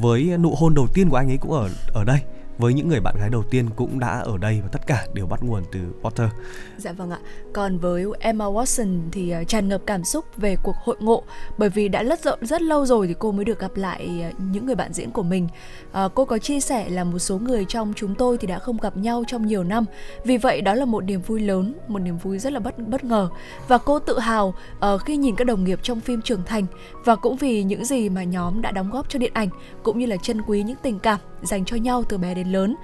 [0.00, 2.20] với nụ hôn đầu tiên của anh ấy cũng ở ở đây
[2.58, 5.26] với những người bạn gái đầu tiên cũng đã ở đây và tất cả đều
[5.26, 6.28] bắt nguồn từ Potter.
[6.76, 7.18] Dạ vâng ạ.
[7.52, 11.22] Còn với Emma Watson thì ờ, tràn ngập cảm xúc về cuộc hội ngộ
[11.58, 14.44] bởi vì đã rất rất, rất lâu rồi thì cô mới được gặp lại ờ,
[14.52, 15.48] những người bạn diễn của mình.
[15.92, 18.76] À, cô có chia sẻ là một số người trong chúng tôi thì đã không
[18.76, 19.84] gặp nhau trong nhiều năm.
[20.24, 23.04] Vì vậy đó là một niềm vui lớn, một niềm vui rất là bất bất
[23.04, 23.28] ngờ
[23.68, 24.54] và cô tự hào
[24.94, 26.66] uh, khi nhìn các đồng nghiệp trong phim trưởng thành
[27.04, 29.48] và cũng vì những gì mà nhóm đã đóng góp cho điện ảnh
[29.82, 32.76] cũng như là trân quý những tình cảm dành cho nhau từ bé đến lớn.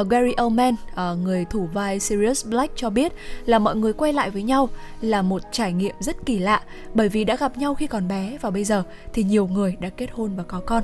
[0.00, 3.12] Uh, Gary Oldman, uh, người thủ vai Sirius Black cho biết
[3.46, 4.68] là mọi người quay lại với nhau
[5.00, 6.62] là một trải nghiệm rất kỳ lạ
[6.94, 8.82] bởi vì đã gặp nhau khi còn bé và bây giờ
[9.12, 10.82] thì nhiều người đã kết hôn và có con.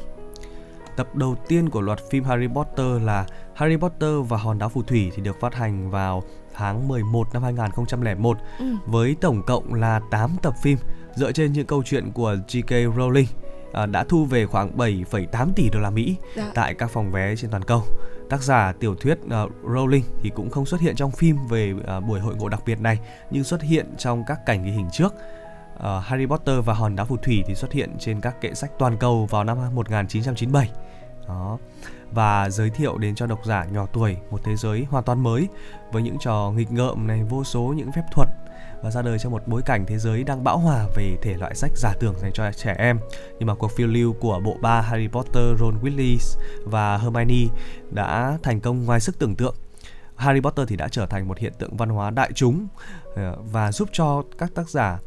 [0.96, 4.82] Tập đầu tiên của loạt phim Harry Potter là Harry Potter và Hòn đá phù
[4.82, 6.22] thủy thì được phát hành vào
[6.54, 8.64] tháng 11 năm 2001 ừ.
[8.86, 10.78] với tổng cộng là 8 tập phim
[11.14, 12.96] dựa trên những câu chuyện của J.K.
[12.96, 13.26] Rowling
[13.90, 16.50] đã thu về khoảng 7,8 tỷ đô la Mỹ dạ.
[16.54, 17.82] tại các phòng vé trên toàn cầu.
[18.30, 22.04] Tác giả tiểu thuyết uh, Rowling thì cũng không xuất hiện trong phim về uh,
[22.04, 22.98] buổi hội ngộ đặc biệt này
[23.30, 25.14] nhưng xuất hiện trong các cảnh ghi hình trước.
[25.74, 28.70] Uh, Harry Potter và Hòn đá phù thủy thì xuất hiện trên các kệ sách
[28.78, 30.70] toàn cầu vào năm 1997.
[31.28, 31.58] Đó
[32.14, 35.48] và giới thiệu đến cho độc giả nhỏ tuổi một thế giới hoàn toàn mới
[35.92, 38.28] với những trò nghịch ngợm này vô số những phép thuật
[38.82, 41.54] và ra đời trong một bối cảnh thế giới đang bão hòa về thể loại
[41.54, 42.98] sách giả tưởng dành cho trẻ em.
[43.38, 47.54] Nhưng mà cuộc phiêu lưu của bộ ba Harry Potter, Ron Weasley và Hermione
[47.90, 49.54] đã thành công ngoài sức tưởng tượng.
[50.16, 52.66] Harry Potter thì đã trở thành một hiện tượng văn hóa đại chúng
[53.16, 54.98] ờ, và giúp cho các tác giả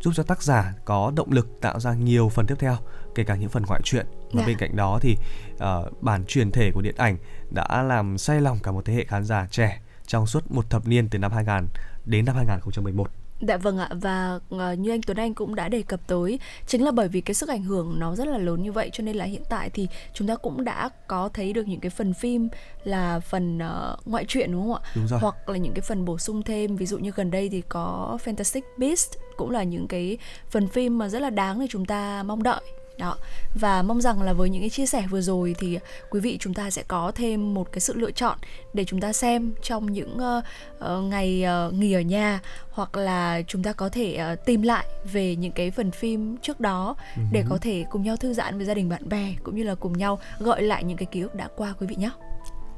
[0.00, 2.76] giúp cho tác giả có động lực tạo ra nhiều phần tiếp theo,
[3.14, 4.46] kể cả những phần ngoại truyện và Dạ.
[4.46, 5.16] bên cạnh đó thì
[5.54, 7.16] uh, bản truyền thể của điện ảnh
[7.50, 10.86] đã làm say lòng cả một thế hệ khán giả trẻ trong suốt một thập
[10.86, 11.66] niên từ năm 2000
[12.06, 13.10] đến năm 2011.
[13.48, 16.84] Dạ vâng ạ và ờ, như anh Tuấn Anh cũng đã đề cập tới chính
[16.84, 19.16] là bởi vì cái sức ảnh hưởng nó rất là lớn như vậy cho nên
[19.16, 22.48] là hiện tại thì chúng ta cũng đã có thấy được những cái phần phim
[22.84, 24.90] là phần ờ, ngoại truyện đúng không ạ?
[24.94, 25.20] Đúng rồi.
[25.20, 28.18] Hoặc là những cái phần bổ sung thêm ví dụ như gần đây thì có
[28.24, 30.18] Fantastic Beasts cũng là những cái
[30.50, 32.62] phần phim mà rất là đáng để chúng ta mong đợi
[33.02, 33.16] đó
[33.54, 35.78] và mong rằng là với những cái chia sẻ vừa rồi thì
[36.10, 38.38] quý vị chúng ta sẽ có thêm một cái sự lựa chọn
[38.74, 40.40] để chúng ta xem trong những ờ,
[40.78, 42.40] ờ, ngày ờ, nghỉ ở nhà
[42.70, 46.60] hoặc là chúng ta có thể ờ, tìm lại về những cái phần phim trước
[46.60, 46.96] đó
[47.32, 49.74] để có thể cùng nhau thư giãn với gia đình bạn bè cũng như là
[49.74, 52.10] cùng nhau gợi lại những cái ký ức đã qua quý vị nhé.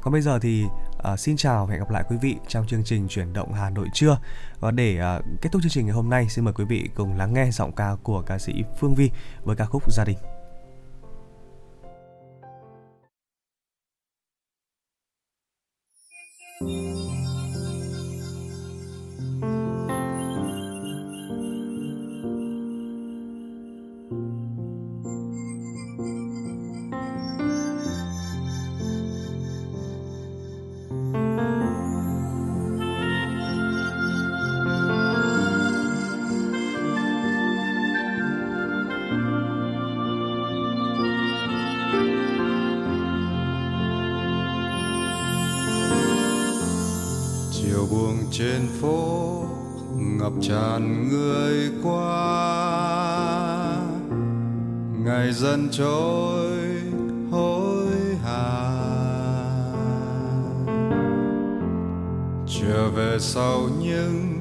[0.00, 0.64] Còn bây giờ thì
[1.04, 3.70] À, xin chào và hẹn gặp lại quý vị trong chương trình chuyển động Hà
[3.70, 4.18] Nội trưa.
[4.60, 7.16] Và để à, kết thúc chương trình ngày hôm nay, xin mời quý vị cùng
[7.16, 9.10] lắng nghe giọng ca của ca sĩ Phương Vi
[9.44, 10.16] với ca khúc Gia đình.
[48.38, 49.44] trên phố,
[49.96, 52.66] ngập tràn người qua.
[55.04, 56.58] Ngày dần trôi,
[57.30, 57.86] hối
[58.24, 58.70] hả.
[62.46, 64.40] Trở về sau những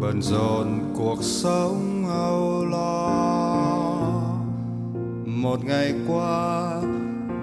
[0.00, 3.10] bận rộn cuộc sống âu lo.
[5.26, 6.82] Một ngày qua,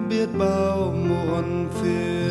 [0.08, 2.21] biết bao muộn phiền.